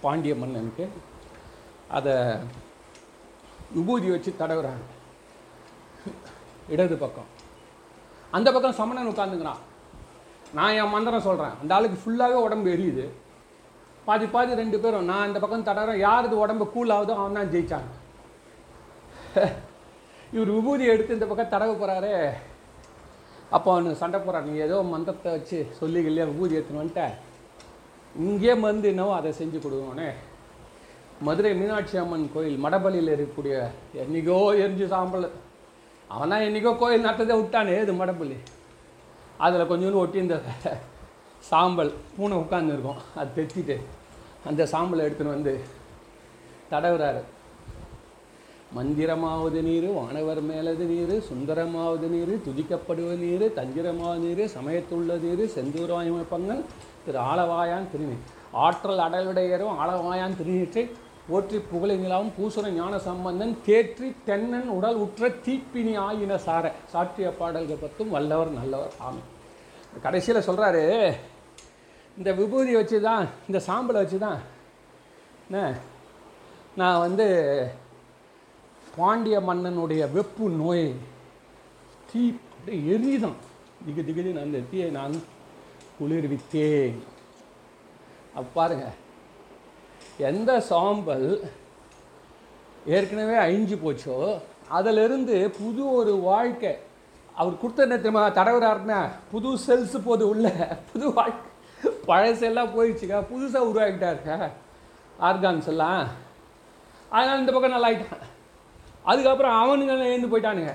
பாண்டிய 0.03 0.35
மன்னனுக்கு. 0.41 0.85
அதை 1.97 2.13
விபூதி 3.75 4.09
வச்சு 4.13 4.31
தடவுறாங்க. 4.41 4.85
இடது 6.73 6.97
பக்கம். 7.03 7.29
அந்த 8.37 8.47
பக்கம் 8.53 8.79
சமணன் 8.79 9.11
உட்காந்துக்கிறான் 9.13 9.61
நான் 10.57 10.75
என் 10.79 10.93
மந்திரம் 10.93 11.27
சொல்கிறேன் 11.27 11.55
அந்த 11.61 11.71
ஆளுக்கு 11.75 11.97
ஃபுல்லாகவே 12.01 12.39
உடம்பு 12.45 12.67
எரியுது. 12.75 13.05
பாதி 14.07 14.25
பாதி 14.35 14.57
ரெண்டு 14.61 14.77
பேரும் 14.83 15.09
நான் 15.11 15.27
இந்த 15.29 15.39
பக்கம் 15.43 15.67
தடறேன். 15.67 15.99
யாரது 16.07 16.35
உடம்பு 16.43 16.65
கூல் 16.75 16.93
ஆகுதோ 16.95 17.13
அவன் 17.19 17.37
தான் 17.39 17.51
ஜெயிச்சாங்க 17.53 17.91
இவர் 20.35 20.51
விபூதி 20.55 20.83
எடுத்து 20.93 21.15
இந்த 21.17 21.27
பக்கம் 21.29 21.53
தடவை 21.53 21.73
போகிறாரே 21.81 22.15
அப்போ 23.55 23.69
அவனு 23.73 24.01
சண்டை 24.01 24.19
போகிறான் 24.19 24.45
நீ 24.49 24.53
ஏதோ 24.65 24.77
மந்திரத்தை 24.91 25.31
வச்சு 25.35 25.57
சொல்லி 25.79 25.99
இல்லையா 26.09 26.25
விபூதி 26.29 26.57
எடுத்துன்னு 26.57 26.81
வந்துட்ட. 26.81 27.03
இங்கே 28.25 28.53
மருந்து 28.63 28.87
என்னவோ 28.93 29.11
அதை 29.19 29.31
செஞ்சு 29.39 29.57
கொடுக்கணுனே 29.63 30.09
மதுரை 31.27 31.51
மீனாட்சி 31.61 31.95
அம்மன் 32.03 32.27
கோயில் 32.35 32.57
மடபள்ளியில் 32.65 33.13
இருக்கக்கூடிய 33.15 33.55
என்னைக்கோ 34.03 34.37
எரிஞ்சு 34.63 34.87
சாம்பல். 34.93 35.27
அவனா 36.13 36.35
என்னைக்கோ 36.47 36.71
கோயில் 36.79 37.05
நட்டதை 37.07 37.35
விட்டானே 37.41 37.75
இது 37.83 37.93
மடப்புள்ளி. 37.99 38.37
அதில் 39.45 39.69
கொஞ்சோண்டு 39.69 40.01
ஒட்டி 40.01 40.17
இந்த 40.25 40.35
சாம்பல் 41.49 41.91
பூனை 42.15 42.35
உட்காந்துருக்கும் 42.43 42.99
அது 43.19 43.29
தெத்திட்டு 43.37 43.77
அந்த 44.49 44.67
சாம்பலை 44.73 45.05
எடுத்துன்னு 45.05 45.35
வந்து 45.37 45.53
தடவுறாரு. 46.71 47.21
மந்திரமாவது 48.77 49.59
நீர் 49.67 49.87
வானவர் 49.97 50.41
மேலது 50.49 50.85
நீர் 50.91 51.15
சுந்தரமாவது 51.29 52.07
நீர் 52.13 52.31
துதிக்கப்படுவது 52.45 53.17
நீர் 53.25 53.45
தஞ்சிரமாவது 53.57 54.21
நீர் 54.25 54.43
சமயத்துள்ள 54.55 55.17
நீர் 55.25 55.43
செந்தூராயமைப்பங்கள் 55.55 56.61
திரு 57.05 57.19
ஆளவாயான் 57.31 57.89
திருநீர். 57.91 58.23
ஆற்றல் 58.63 59.03
அடலுடையரும் 59.05 59.77
ஆளவாயான் 59.83 60.37
திருநீற்றை 60.39 60.83
ஓற்றி 61.31 61.57
புகழிங்களாவும் 61.71 62.31
பூசுர 62.37 62.69
ஞான 62.77 62.93
சம்பந்தன் 63.05 63.53
தேற்றி 63.65 64.07
தென்னன் 64.25 64.69
உடல் 64.77 64.97
உற்ற 65.03 65.29
தீப்பினி 65.45 65.93
ஆயின 66.05 66.37
சார. 66.45 66.71
சாற்றிய 66.93 67.27
பாடல்கள் 67.37 67.83
பத்தும் 67.83 68.11
வல்லவர் 68.15 68.51
நல்லவர். 68.57 68.95
ஆமை 69.05 69.21
கடைசியில் 70.05 70.45
சொல்கிறாரு 70.47 70.81
இந்த 72.17 72.29
விபூதி 72.39 72.73
வச்சு 72.77 72.97
தான் 73.07 73.25
இந்த 73.49 73.59
சாம்பலை 73.67 74.01
வச்சு 74.03 74.19
தான் 74.25 74.41
என்ன 75.45 75.61
நான் 76.81 77.03
வந்து 77.05 77.27
பாண்டிய 78.97 79.39
மன்னனுடைய 79.49 80.03
வெப்பு 80.17 80.47
நோய் 80.61 80.85
தீ 82.09 82.23
அப்படியே 82.57 82.81
எரிதான் 82.95 83.39
திகு 83.85 84.27
நான் 84.33 84.45
அந்த 84.47 84.61
தீயை 84.71 84.89
நான் 84.99 85.15
குளிர்வித்தேன். 85.99 86.99
அப்ப 88.35 88.47
பாருங்க. 88.59 88.85
எந்த 90.17 90.59
சாம்பல் 90.59 91.51
ஏற்கனவே 92.85 93.35
அழிஞ்சு 93.35 93.75
போச்சோ 93.83 94.39
அதிலிருந்து 94.67 95.49
புது 95.57 95.93
ஒரு 95.93 96.13
வாழ்க்கை. 96.15 96.77
அவர் 97.35 97.57
கொடுத்த 97.57 97.83
என்ன 97.83 97.95
தெரியுமா? 97.95 98.27
தடவுறாருன்னா 98.29 99.09
புது 99.31 99.49
செல்ஸ் 99.67 99.95
போது 100.03 100.27
உள்ள 100.29 100.49
புது 100.93 101.13
வாழ்க்கை. 101.13 101.49
பழசெல்லாம் 102.07 102.73
போயிடுச்சுக்கா 102.75 103.19
புதுசாக 103.31 103.69
உருவாக்கிட்டாருக்கா 103.69 104.49
ஆர்கான்ஸ் 105.19 105.67
எல்லாம். 105.67 106.07
அதனால் 107.09 107.39
இந்த 107.39 107.51
பக்கம் 107.51 107.71
நல்லா 107.71 107.89
ஆகிட்டான் 107.89 108.29
அதுக்கப்புறம் 109.03 109.55
அவனுங்க 109.61 110.11
எழுந்து 110.11 110.31
போயிட்டானுங்க. 110.33 110.73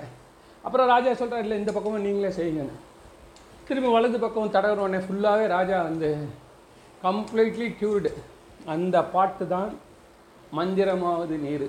அப்புறம் 0.63 0.87
ராஜா 0.87 1.15
சொல்கிறார் 1.15 1.43
இல்லை 1.43 1.59
இந்த 1.59 1.73
பக்கமும் 1.73 2.07
நீங்களே 2.07 2.35
செய்யுங்கன்னு. 2.39 2.77
திரும்பி 3.69 3.91
வலது 3.91 4.19
பக்கம் 4.19 4.53
தடவுறோடனே 4.53 5.01
ஃபுல்லாகவே 5.07 5.47
ராஜா 5.47 5.83
வந்து 5.83 6.29
கம்ப்ளீட்லி 7.03 7.69
க்யூர்டு 7.81 8.13
அந்த 8.75 8.97
பாட்டு 9.15 9.45
தான் 9.55 9.73
மந்திரமாவது 10.59 11.37
நீர். 11.45 11.69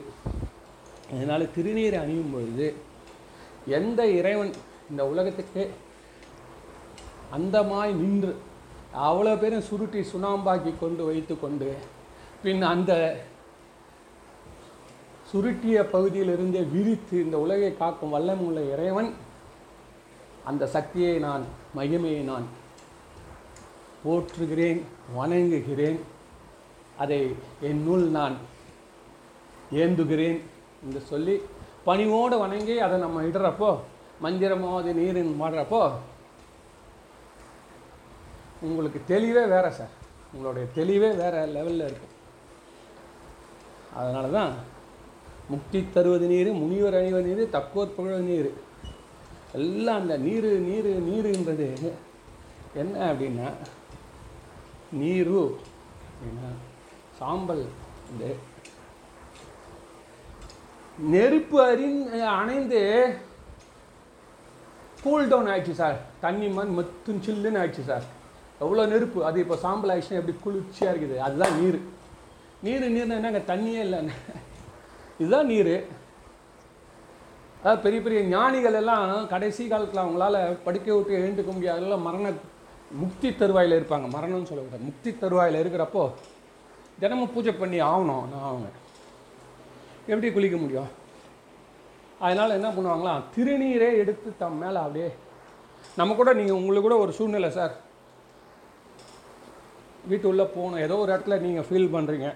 அதனால் 1.12 1.52
திருநீரை 1.56 1.97
அணியும் 2.04 2.34
பொழுது 2.34 2.68
எந்த 3.78 4.02
இறைவன் 4.18 4.52
இந்த 4.89 5.02
உலகத்துக்கு 5.12 5.64
அந்தமாய் 7.38 7.91
நின்று 8.02 8.32
அவ்வளோ 9.08 9.34
பேரும் 9.41 9.68
சுருட்டி 9.70 10.00
சுண்ணாம்பாக்கி 10.12 10.72
கொண்டு 10.76 11.04
வைத்து 11.10 11.34
கொண்டு 11.41 11.70
பின் 12.43 12.64
அந்த 12.74 12.91
சுருட்டிய 15.32 15.80
பகுதியிலிருந்தே 15.93 16.62
விரித்து 16.74 17.16
இந்த 17.26 17.38
உலகை 17.45 17.72
காக்கும் 17.74 18.14
வல்லமுள்ள 18.16 18.60
இறைவன் 18.74 19.10
அந்த 20.50 20.64
சக்தியை 20.76 21.16
நான் 21.26 21.43
மகிமையை 21.78 22.22
நான் 22.32 22.47
போற்றுகிறேன் 24.04 24.80
வணங்குகிறேன். 25.18 26.00
அதை 27.00 27.20
என் 27.62 27.84
நூல் 27.84 28.06
நான் 28.10 28.36
ஏந்துகிறேன் 29.82 30.39
என்று 30.84 31.02
சொல்லி 31.12 31.36
பணிவோடு 31.86 32.36
வணங்கி 32.38 32.76
அதை 32.86 32.95
நம்ம 33.00 33.24
இடுறப்போ 33.24 33.70
மந்திரமாவது 34.24 34.91
நீரின் 34.93 35.34
மாடுறப்போ 35.41 35.82
உங்களுக்கு 38.62 39.00
தெளிவே 39.06 39.43
வேறு 39.45 39.72
சார். 39.72 39.93
உங்களுடைய 40.34 40.66
தெளிவே 40.78 41.10
வேறு 41.12 41.41
லெவலில் 41.54 41.86
இருக்கும் 41.86 42.16
அதனால 43.95 44.26
தான் 44.30 44.52
முக்தி 45.50 45.80
தருவது 45.93 46.26
நீர் 46.28 46.50
முனிவர் 46.54 46.97
அணிவது 47.00 47.30
நீர் 47.30 47.54
தக்கோர் 47.56 47.95
புகழ் 47.95 48.28
நீர். 48.30 48.50
எல்லாம் 49.54 50.00
அந்த 50.02 50.16
நீர் 50.18 50.50
நீர் 50.68 50.89
நீருன்றது 51.08 51.68
என்ன 52.74 52.95
அப்படின்னா 53.12 53.47
நீரு 55.02 55.41
அப்படின்னா 56.10 56.50
சாம்பல். 57.20 57.65
இந்த 58.11 58.26
நெருப்பு 61.13 61.57
அறிந் 61.72 61.99
அணைந்து 62.38 62.80
கூல் 65.03 65.30
டவுன் 65.32 65.49
ஆயிடுச்சு 65.51 65.76
சார் 65.82 65.97
தண்ணி 66.24 66.47
மாதிரி 66.55 66.72
மத்தும் 66.78 67.22
சில்லுன்னு 67.26 67.59
ஆயிடுச்சு 67.61 67.84
சார் 67.91 68.05
எவ்வளோ 68.63 68.86
நெருப்பு? 68.93 69.20
அது 69.28 69.38
இப்போ 69.43 69.55
சாம்பல் 69.65 69.91
ஆயிடுச்சுன்னா 69.91 70.22
எப்படி 70.22 70.36
குளிர்ச்சியாக 70.45 70.91
இருக்குது? 70.93 71.17
அதுதான் 71.26 71.55
நீர். 71.59 71.80
நீர் 72.65 72.86
நீர்னா 72.95 73.17
என்னங்க? 73.20 73.41
தண்ணியே 73.51 73.82
இல்லைன்னு 73.88 74.15
இதுதான் 75.22 75.49
நீர். 75.51 75.76
அதாவது 77.61 77.84
பெரிய 77.86 77.99
பெரிய 78.03 78.20
ஞானிகள் 78.34 78.78
எல்லாம் 78.82 79.05
கடைசி 79.34 79.63
காலத்தில் 79.72 80.03
அவங்களால 80.03 80.36
படிக்க 80.65 80.88
விட்டு 80.95 81.20
எழுந்துக்க 81.22 81.51
முடியாதெல்லாம் 81.55 82.05
மரண 82.09 82.28
முக்தி 83.03 83.30
தருவாயில் 83.41 83.78
இருப்பாங்க. 83.80 84.07
மரணம்னு 84.17 84.49
சொல்லக்கூடாது. 84.51 84.88
முக்தி 84.89 85.11
தருவாயில் 85.24 85.61
இருக்கிறப்போ 85.61 86.03
தினமும் 87.02 87.34
பூஜை 87.34 87.52
பண்ணி 87.62 87.78
ஆகணும் 87.89 88.26
நான் 88.32 88.47
அவங்க 88.50 88.70
எப்படி 90.12 90.30
குளிக்க 90.36 90.58
முடியும்? 90.64 90.89
அதனால் 92.26 92.56
என்ன 92.58 92.70
பண்ணுவாங்களாம் 92.76 93.26
திருநீரே 93.36 93.89
எடுத்து 94.02 94.30
தம் 94.41 94.60
மேலே 94.64 94.80
அப்படியே 94.86 95.10
நம்ம 96.00 96.16
கூட 96.20 96.32
நீங்கள் 96.39 96.60
உங்களுக்கு 96.60 96.88
கூட 96.88 96.97
ஒரு 97.04 97.12
சூழ்நிலை 97.18 97.50
சார். 97.58 97.76
வீட்டு 100.10 100.28
உள்ளே 100.32 100.45
போகணும். 100.56 100.84
ஏதோ 100.86 100.97
ஒரு 101.04 101.12
இடத்துல 101.14 101.38
நீங்கள் 101.45 101.68
ஃபீல் 101.70 101.93
பண்ணுறீங்க 101.95 102.30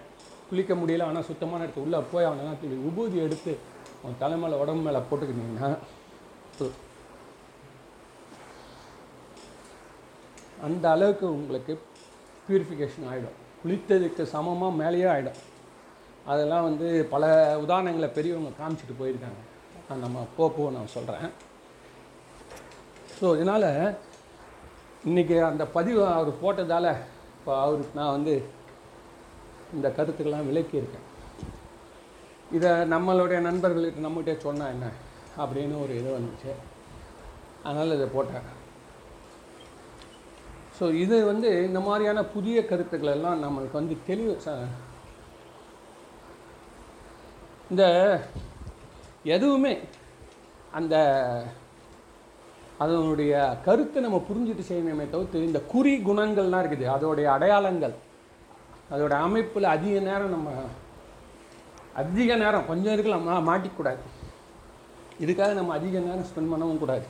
குளிக்க 0.49 0.73
முடியல 0.79 1.07
ஆனால் 1.09 1.27
சுத்தமான 1.29 1.63
இடத்துக்கு 1.63 1.87
உள்ளே 1.87 1.99
போய் 2.11 2.27
அவனை 2.29 2.55
திரும்பி 2.63 2.87
உபூதி 2.89 3.19
எடுத்து 3.27 3.53
அவன் 4.01 4.19
தலைமையில் 4.23 4.61
உடம்பு 4.63 4.85
மேலே 4.87 5.01
போட்டுக்கிட்டீங்கன்னா 5.09 5.69
அந்த 10.67 10.85
அளவுக்கு 10.95 11.25
உங்களுக்கு 11.37 11.73
பியூரிஃபிகேஷன் 12.45 13.07
ஆகிடும் 13.11 13.39
குளித்ததுக்கு 13.63 14.23
சமமாக 14.35 14.79
மேலேயே 14.81 15.07
ஆகிடும் 15.13 15.41
அதெல்லாம் 16.31 16.67
வந்து 16.67 16.87
பல 17.13 17.23
உதாரணங்களை 17.63 18.09
பெரியவங்க 18.17 18.51
காமிச்சிட்டு 18.59 18.95
போயிருக்காங்க. 18.99 19.41
நான் 19.87 20.03
நம்ம 20.05 20.19
போப்போ 20.37 20.65
நான் 20.75 20.93
சொல்கிறேன் 20.95 21.31
ஸோ 23.17 23.25
இதனால் 23.35 23.69
இன்றைக்கி 25.09 25.35
அந்த 25.51 25.63
பதிவு 25.77 26.01
அவர் 26.07 26.41
போட்டதால் 26.43 26.89
இப்போ 27.37 27.53
அவருக்கு 27.63 27.99
நான் 27.99 28.15
வந்து 28.17 28.33
இந்த 29.75 29.87
கருத்துக்கெல்லாம் 29.97 30.49
விளக்கியிருக்கேன் 30.49 31.07
இதை 32.57 32.71
நம்மளுடைய 32.93 33.39
நண்பர்களுக்கு 33.49 34.05
நம்மகிட்டே 34.05 34.35
சொன்னால் 34.45 34.73
என்ன? 34.75 34.87
அப்படின்னு 35.43 35.75
ஒரு 35.83 35.93
இது 35.99 36.09
வந்துச்சு. 36.17 36.51
அதனால் 37.63 37.95
இதை 37.97 38.07
போட்டேன். 38.15 38.47
ஸோ 40.77 40.85
இது 41.03 41.15
வந்து 41.31 41.49
இந்த 41.67 41.79
மாதிரியான 41.79 42.19
புதிய 42.35 42.57
கருத்துக்கள் 42.65 43.15
எல்லாம் 43.17 43.43
நம்மளுக்கு 43.45 43.79
வந்து 43.81 43.95
தெளிவு 44.07 44.35
இந்த 47.71 47.83
எதுவுமே 49.35 49.73
அந்த 50.79 50.95
அதனுடைய 52.83 53.33
கருத்தை 53.65 53.99
நம்ம 54.03 54.17
புரிஞ்சுட்டு 54.27 54.63
செய்யணுமே 54.69 55.05
தவிர்த்து 55.09 55.47
இந்த 55.49 55.59
குறி 55.73 55.91
குணங்கள்லாம் 56.07 56.63
இருக்குது 56.63 56.85
அதோடைய 56.95 57.27
அடையாளங்கள் 57.35 57.95
அதோட 58.93 59.13
அமைப்பில் 59.25 59.73
அதிக 59.75 59.95
நேரம் 60.07 60.33
நம்ம 60.35 60.49
அதிக 62.01 62.35
நேரம் 62.43 62.69
கொஞ்சம் 62.69 62.93
இருக்கலாம் 62.95 63.49
மாட்டிக்கூடாது. 63.49 64.01
இதுக்காக 65.23 65.51
நம்ம 65.59 65.73
அதிக 65.79 65.99
நேரம் 66.07 66.27
ஸ்பெண்ட் 66.29 66.51
பண்ணவும் 66.53 66.81
கூடாது. 66.83 67.05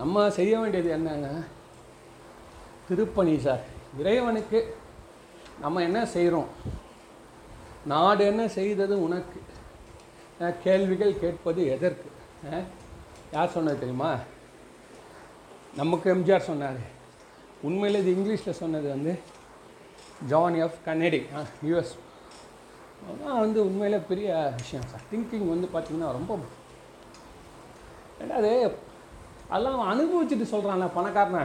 நம்ம 0.00 0.24
செய்ய 0.38 0.54
வேண்டியது 0.60 0.90
என்னன்னா 0.96 1.34
திருப்பணி 2.88 3.34
சார். 3.46 3.62
இறைவனுக்கு 4.00 4.58
நம்ம 5.62 5.82
என்ன 5.88 5.98
செய்கிறோம் 6.14 6.50
நாடு 7.92 8.22
என்ன 8.32 8.42
செய்தது 8.58 8.94
உனக்கு? 9.06 9.38
கேள்விகள் 10.64 11.20
கேட்பது 11.22 11.62
எதற்கு? 11.74 12.08
யார் 13.34 13.54
சொன்னது 13.56 13.80
தெரியுமா? 13.82 14.10
நமக்கு 15.80 16.06
எம்ஜிஆர் 16.14 16.48
சொன்னார். 16.50 16.80
உண்மையில் 17.68 18.00
இது 18.00 18.10
இங்கிலீஷில் 18.16 18.60
சொன்னது 18.62 18.88
வந்து 18.94 19.12
ஜான் 20.30 20.56
எஃப் 20.64 20.78
கன்னடி 20.86 21.20
யூஎஸ் 21.68 21.94
அதான் 23.10 23.40
வந்து 23.44 23.58
உண்மையில் 23.68 24.06
பெரிய 24.10 24.28
விஷயம் 24.60 24.88
சார். 24.90 25.08
திங்கிங் 25.10 25.48
வந்து 25.54 25.68
பார்த்திங்கன்னா 25.74 26.10
ரொம்ப 26.18 26.38
ரெண்டாவது 28.20 28.52
அதெல்லாம் 29.52 29.76
அவன் 29.78 29.92
அனுபவிச்சுட்டு 29.92 30.46
சொல்கிறான் 30.52 30.96
பணக்காரனை. 30.98 31.44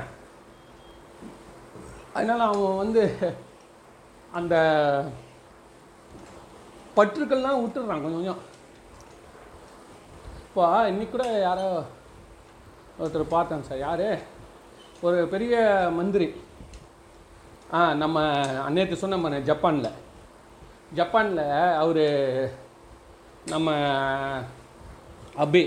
அதனால் 2.20 2.48
அவன் 2.54 2.78
வந்து 2.78 3.04
அந்த 4.32 4.56
பற்றுக்கள்லாம் 6.96 7.62
விட்டுடுறான் 7.62 8.02
கொஞ்சம். 8.04 8.14
கொஞ்சம் 8.14 8.48
இப்போ 10.48 10.88
இன்னைக்கு 10.88 11.18
கூட 11.18 11.30
யாரோ 11.40 11.68
ஒருத்தர் 13.00 13.34
பார்த்தேன் 13.36 13.64
சார். 13.64 13.78
யார்? 13.78 14.08
ஒரு 15.02 15.28
பெரிய 15.28 15.56
மந்திரி. 15.92 16.28
ஆ 17.74 17.94
நம்ம 17.94 18.18
நேற்று 18.70 18.96
சொன்ன 18.96 19.40
ஜப்பானில். 19.40 19.98
ஜப்பானில் 20.94 21.76
அவர் 21.84 22.06
நம்ம 23.46 23.72
அபே. 25.38 25.64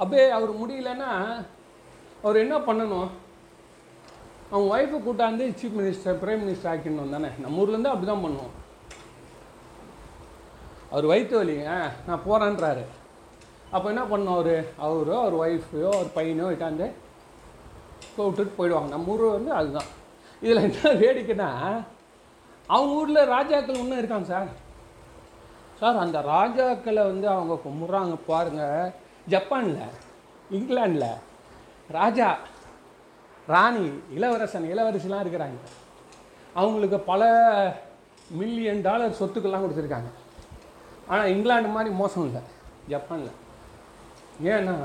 அபே 0.00 0.22
அவர் 0.28 0.58
முடியலன்னா 0.60 1.10
அவர் 2.22 2.42
என்ன 2.44 2.58
பண்ணணும்? 2.58 3.10
அவன் 4.52 4.70
ஒய்ஃபை 4.74 4.98
கூட்டாந்து 5.06 5.44
சீஃப் 5.58 5.76
மினிஸ்டர் 5.80 6.16
பிரைம் 6.22 6.42
மினிஸ்டர் 6.44 6.70
ஆக்கிடணும் 6.70 7.14
தானே. 7.16 7.30
நம்ம 7.42 7.58
ஊர்லேருந்து 7.62 7.92
அப்படி 7.92 8.08
தான் 8.12 8.24
பண்ணுவோம். 8.24 8.54
அவர் 10.92 11.06
வயிற்று 11.10 11.36
வலிங்க 11.40 11.74
நான் 12.06 12.24
போகிறேன்றாரு 12.26 12.84
அப்போ 13.74 13.86
என்ன 13.92 14.02
பண்ணோம் 14.12 14.36
அவர்? 14.36 14.56
அவரோ 14.84 15.14
அவர் 15.20 15.36
ஒய்ஃபையோ 15.42 15.90
அவர் 15.96 16.16
பையனோ 16.16 16.46
இட்டாந்து 16.54 16.88
விட்டுட்டு 18.16 18.52
போயிடுவாங்க. 18.58 18.90
நம்ம 18.94 19.12
ஊர் 19.12 19.24
வந்து 19.36 19.52
அதுதான். 19.58 19.90
இதில் 20.42 20.64
என்ன 20.68 20.90
வேடிக்கைன்னா 21.02 21.50
அவங்க 22.68 22.92
ஊரில் 23.00 23.30
ராஜாக்கள் 23.34 23.80
இன்னும் 23.82 24.00
இருக்காங்க 24.00 24.28
சார். 24.32 24.50
சார் 25.80 26.02
அந்த 26.04 26.18
ராஜாக்களை 26.34 27.02
வந்து 27.10 27.26
அவங்க 27.28 27.54
கும்பிட்றாங்க 27.64 28.16
பாருங்கள் 28.26 28.92
ஜப்பானில் 29.32 29.96
இங்கிலாண்டில் 30.56 31.10
ராஜா 31.98 32.28
ராணி 33.52 33.84
இளவரசன் 34.16 34.70
இளவரசிலாம் 34.72 35.22
இருக்கிறாங்க. 35.24 35.60
அவங்களுக்கு 36.60 36.98
பல 37.12 37.22
மில்லியன் 38.40 38.82
டாலர் 38.86 39.18
சொத்துக்கள்லாம் 39.20 39.64
கொடுத்துருக்காங்க. 39.64 40.10
ஆனால் 41.12 41.30
இங்கிலாந்து 41.34 41.70
மாதிரி 41.76 41.90
மோசம் 42.00 42.26
இல்லை. 42.28 42.42
ஜப்பானில். 42.92 43.38
ஏன்னா 44.52 44.76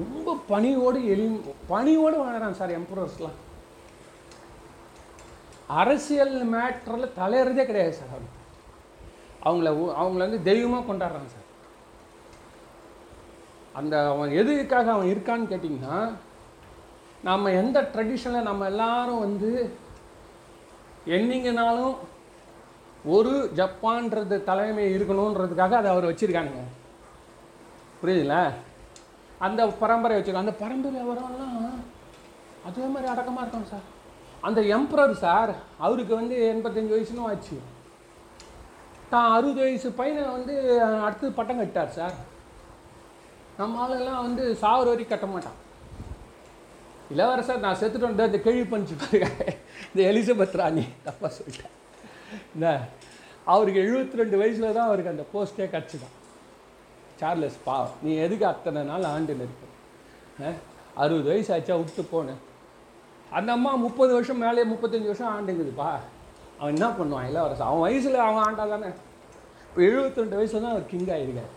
ரொம்ப 0.00 0.30
பணியோடு 0.48 0.98
எளி 1.12 1.26
பணியோடு 1.72 2.16
வாழறான் 2.22 2.58
சார் 2.60 2.76
எம்பரர்ஸ்லாம். 2.78 3.36
அரசியல் 5.80 6.36
மேட்டரில் 6.54 7.14
தலையிறதே 7.20 7.64
கிடையாது 7.68 7.94
சார் 8.00 8.10
அவங்க 8.14 8.34
அவங்கள 9.46 9.70
அவங்கள 10.02 10.22
வந்து 10.26 10.46
தெய்வமாக 10.48 10.86
கொண்டாடுறாங்க 10.88 11.30
சார். 11.34 11.45
அந்த 13.78 13.94
அவன் 14.12 14.30
எதுக்காக 14.40 14.90
அவன் 14.92 15.10
இருக்கான்னு 15.12 15.50
கேட்டிங்கன்னா 15.52 15.96
நம்ம 17.28 17.50
எந்த 17.62 17.78
ட்ரெடிஷனில் 17.94 18.48
நம்ம 18.48 18.66
எல்லாரும் 18.72 19.24
வந்து 19.26 19.50
என்னிங்கனாலும் 21.16 21.96
ஒரு 23.14 23.32
ஜப்பான்றது 23.58 24.36
தலைமை 24.50 24.84
இருக்கணுன்றதுக்காக 24.96 25.74
அதை 25.80 25.88
அவர் 25.94 26.08
வச்சுருக்கானுங்க. 26.10 26.62
புரியுதுல்ல 28.00 28.36
அந்த 29.46 29.60
பரம்பரை 29.82 30.14
வச்சுருக்காங்க. 30.16 30.46
அந்த 30.46 30.56
பரம்பரை 30.62 31.02
வரவெல்லாம் 31.10 31.56
அதே 32.68 32.86
மாதிரி 32.92 33.10
அடக்கமாக 33.12 33.44
இருக்காங்க 33.44 33.68
சார். 33.74 33.86
அந்த 34.46 34.60
எம்ப்ரர் 34.76 35.14
சார் 35.24 35.52
அவருக்கு 35.86 36.14
வந்து 36.20 36.36
எண்பத்தஞ்சு 36.52 36.94
வயசுன்னு 36.94 37.28
ஆச்சு. 37.30 37.58
தான் 39.12 39.32
அறுபது 39.36 39.60
வயசு 39.64 39.88
பையனை 40.00 40.24
வந்து 40.36 40.54
அடுத்து 41.06 41.36
பட்டம் 41.38 41.60
கட்டார் 41.60 41.96
சார். 41.98 42.16
நம்ம 43.58 43.80
ஆளுங்கெல்லாம் 43.82 44.24
வந்து 44.26 44.44
சாவர 44.62 44.86
வரைக்கும் 44.90 45.12
கட்ட 45.12 45.26
மாட்டான். 45.34 45.58
இளவரசர் 47.14 47.64
நான் 47.64 47.78
செத்துட்டு 47.80 48.08
வந்து 48.08 48.28
இந்த 48.30 48.38
கேள்வி 48.46 48.64
பண்ணிச்சு 48.70 48.96
பாருங்க 49.02 49.28
இந்த 49.90 50.00
எலிசபெத் 50.10 50.58
ராணி 50.60 50.84
தப்பாக 51.06 51.30
சொல்லிட்டேன். 51.38 51.74
என்ன? 52.54 52.66
அவருக்கு 53.54 53.80
எழுபத்தி 53.86 54.20
ரெண்டு 54.22 54.36
வயசில் 54.42 54.74
தான் 54.76 54.88
அவருக்கு 54.88 55.14
அந்த 55.14 55.24
போஸ்ட்டே 55.32 55.68
கிடச்சிதான். 55.74 56.14
சார்லஸ் 57.20 57.60
பா 57.66 57.76
நீ 58.04 58.10
எதுக்கு 58.24 58.46
அத்தனை 58.52 58.80
நாள் 58.90 59.10
ஆண்டு 59.12 59.36
இருக்க? 59.44 59.64
அறுபது 61.02 61.28
வயசு 61.32 61.50
ஆச்சா 61.56 61.74
விட்டு 61.80 62.02
போனேன். 62.14 62.40
அந்த 63.36 63.50
அம்மா 63.56 63.70
முப்பது 63.84 64.12
வருஷம் 64.16 64.42
மேலே 64.44 64.64
முப்பத்தஞ்சு 64.72 65.10
வருஷம் 65.12 65.32
ஆண்டுங்குதுப்பா 65.36 65.90
அவன் 66.58 66.74
என்ன 66.74 66.86
பண்ணுவான் 66.98 67.28
இளவரசன் 67.30 67.68
அவன் 67.70 67.84
வயசில் 67.86 68.24
அவன் 68.26 68.44
ஆண்டா 68.48 68.64
தானே 68.72 68.90
இப்போ 69.68 69.80
எழுபத்தி 69.88 70.22
ரெண்டு 70.22 70.38
வயசில் 70.38 70.62
தான் 70.64 70.74
அவர் 70.74 70.90
கிங் 70.92 71.10
ஆகிருக்கார் 71.16 71.54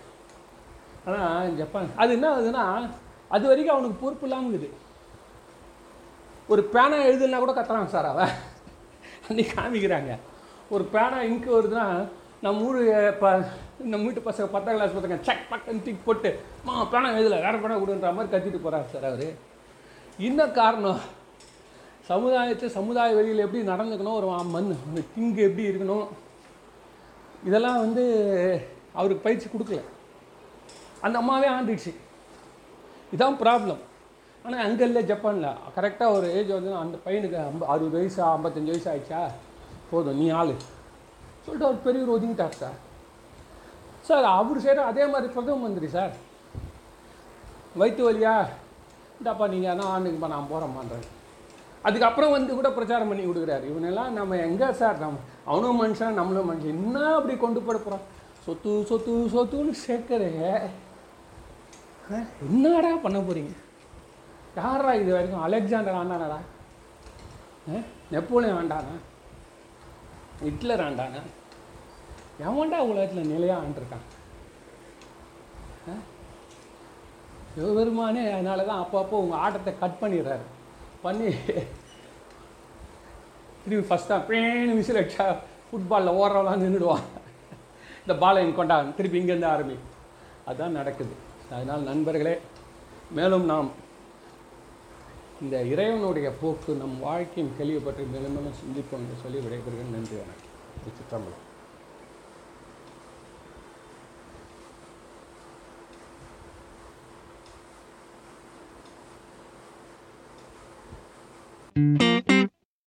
ஆனால் 1.08 1.56
ஜப்பான். 1.60 1.90
அது 2.02 2.12
என்ன 2.18 2.28
ஆகுதுன்னா 2.36 2.66
அது 3.36 3.44
வரைக்கும் 3.50 3.76
அவனுக்கு 3.76 4.02
பொறுப்பு 4.04 4.26
இல்லாமல் 4.28 4.54
இருக்குது 4.54 4.78
ஒரு 6.54 6.62
பேனா 6.74 6.98
எழுதுனா 7.10 7.40
கூட 7.42 7.54
கத்துறான் 7.58 7.94
சார் 7.96 8.12
அவன். 8.12 8.34
அன்றைக்கி 9.28 9.52
காமிக்கிறாங்க. 9.58 10.14
ஒரு 10.76 10.84
பேனா 10.94 11.18
இங்கு 11.32 11.50
வருதுன்னா 11.58 11.86
நம்ம 12.46 12.66
ஊர் 12.68 12.80
இப்போ 13.12 13.30
நம்ம 13.92 14.04
வீட்டு 14.06 14.26
பசங்க 14.28 14.48
பத்தாம் 14.56 14.76
கிளாஸ் 14.76 14.98
பசங்க 14.98 15.18
செக் 15.28 15.50
பக்கம் 15.52 15.84
டிக் 15.86 16.06
போட்டு 16.08 16.30
மா 16.68 16.74
பேனா 16.94 17.10
எழுதல 17.20 17.40
வேறு 17.46 17.62
பேனா 17.64 17.78
கொடுன்ற 17.84 18.12
மாதிரி 18.18 18.34
கத்திட்டு 18.34 18.64
போகிறார் 18.66 18.92
சார் 18.94 19.08
அவர். 19.10 19.30
இன்னும் 20.28 20.58
காரணம்? 20.60 21.02
சமுதாயத்தை 22.10 22.68
சமுதாய 22.78 23.16
வெளியில் 23.18 23.46
எப்படி 23.46 23.62
நடந்துக்கணும்? 23.72 24.18
ஒரு 24.20 24.28
மண் 24.56 24.70
திங்கு 25.16 25.42
எப்படி 25.48 25.70
இருக்கணும்? 25.72 26.08
இதெல்லாம் 27.48 27.80
வந்து 27.86 28.04
அவருக்கு 29.00 29.26
பயிற்சி 29.26 29.48
கொடுக்கல. 29.48 29.82
அந்த 31.06 31.16
அம்மாவே 31.22 31.50
ஆண்டுடுச்சு 31.58 31.92
இதுதான் 33.12 33.40
ப்ராப்ளம் 33.44 33.82
ஆனால் 34.46 34.64
அங்கே 34.66 34.84
இல்லை 34.88 35.02
ஜப்பானில். 35.12 35.48
கரெக்டாக 35.76 36.16
ஒரு 36.18 36.28
ஏஜ் 36.38 36.52
வந்து 36.58 36.72
அந்த 36.82 36.98
பையனுக்கு 37.06 37.38
ஐம்ப 37.48 37.66
அறுபது 37.74 37.96
வயசு 38.00 38.20
ஐம்பத்தஞ்சு 38.36 38.72
வயசு 38.74 38.88
ஆயிடுச்சா? 38.92 39.22
போதும் 39.92 40.20
நீ 40.22 40.26
ஆள். 40.40 40.54
சொல்லிட்டு 41.46 41.68
அவர் 41.68 41.86
பெரியவர் 41.86 42.14
ஒதுங்கிட்டார் 42.16 42.60
சார். 42.62 42.78
சார் 44.08 44.28
அவர் 44.40 44.64
செய்கிற 44.66 44.84
அதே 44.92 45.06
மாதிரி 45.14 45.30
பிரதம 45.36 45.62
மந்திரி 45.64 45.88
சார். 45.98 46.14
வயிற்று 47.80 48.04
வழியா 48.08 48.36
இந்தாப்பா 49.18 49.48
நீங்கள் 49.54 49.72
அதான் 49.74 49.94
ஆண்டுக்குப்பா 49.94 50.30
நான் 50.36 50.50
போகிறேன்பான்றாரு 50.52 51.08
அதுக்கப்புறம் 51.88 52.34
வந்து 52.36 52.52
கூட 52.60 52.70
பிரச்சாரம் 52.78 53.10
பண்ணி 53.12 53.24
கொடுக்குறாரு. 53.26 53.66
இவனெல்லாம் 53.72 54.16
நம்ம 54.20 54.38
எங்கே 54.48 54.70
சார்? 54.82 54.98
நம்ம 55.04 55.20
அவனும் 55.52 55.80
மனுஷன் 55.82 56.20
நம்மளும் 56.20 56.50
மனுஷன். 56.52 56.76
என்ன 56.78 57.04
அப்படி 57.18 57.36
கொண்டு 57.44 57.60
போட 57.68 57.78
போகிறோம் 57.78 58.06
சொத்து 58.46 58.72
சொத்து 58.90 59.14
சொத்துன்னு 59.36 59.74
சேர்க்குறேன் 59.88 60.64
என்னடா 62.46 62.92
பண்ண 63.06 63.18
போகிறீங்க 63.20 63.52
யாரா 64.60 64.92
இது 65.02 65.12
வரைக்கும்? 65.16 65.44
அலெக்சாண்டர் 65.46 65.98
ஆண்டானடா? 66.00 66.38
ஆ, 67.70 67.82
நெப்போலியன் 68.14 68.58
ஆண்டானா? 68.60 68.94
ஹிட்லர் 70.46 70.84
ஆண்டானா? 70.86 71.22
எவன்டா 72.48 72.80
உலகத்தில் 72.92 73.32
நிலையாக 73.34 73.62
ஆண்டிருக்கான்? 73.64 74.06
சிவபெருமானே 77.54 78.24
அதனால 78.34 78.66
தான் 78.66 78.82
அப்பப்போ 78.84 79.16
உங்கள் 79.24 79.40
ஆட்டத்தை 79.46 79.72
கட் 79.78 80.02
பண்ணிடுறாரு. 80.02 80.46
பண்ணி 81.04 81.30
திரும்பி 83.64 83.86
ஃபஸ்ட் 83.90 84.12
தான் 84.12 84.28
பேன்னு 84.30 84.78
விசில் 84.80 85.00
அடிச்சா 85.02 85.26
ஃபுட்பாலில் 85.70 86.18
ஓடுறவெல்லாம் 86.20 86.62
நின்றுடுவான் 86.64 87.08
இந்த 88.04 88.14
பாலை 88.22 88.44
இங்கே 88.44 88.56
கொண்டா 88.60 88.78
திருப்பி 88.98 89.20
இங்கேருந்து 89.22 89.52
ஆரம்பி. 89.54 89.78
அதுதான் 90.48 90.78
நடக்குது. 90.80 91.16
அதனால் 91.52 91.88
நண்பர்களே 91.90 92.34
மேலும் 93.12 93.46
நாம் 93.46 93.70
இந்த 95.42 95.64
இறைவனுடைய 95.64 96.32
போக்கு 96.42 96.74
நம் 96.74 97.00
வாழ்க்கையின் 97.00 97.54
கேள்வி 97.58 97.80
பற்றி 97.80 98.04
மேலும் 98.04 98.36
மேலும் 98.36 98.58
சிந்திப்போம் 98.62 99.04
என்று 99.04 99.22
சொல்லி 99.22 99.38
விடைபெறுகிறேன். 99.38 99.94
நன்றி 99.96 100.18
வணக்கம். 100.22 100.48
இது 100.80 100.98
சிற்றம்பலம். 100.98 101.46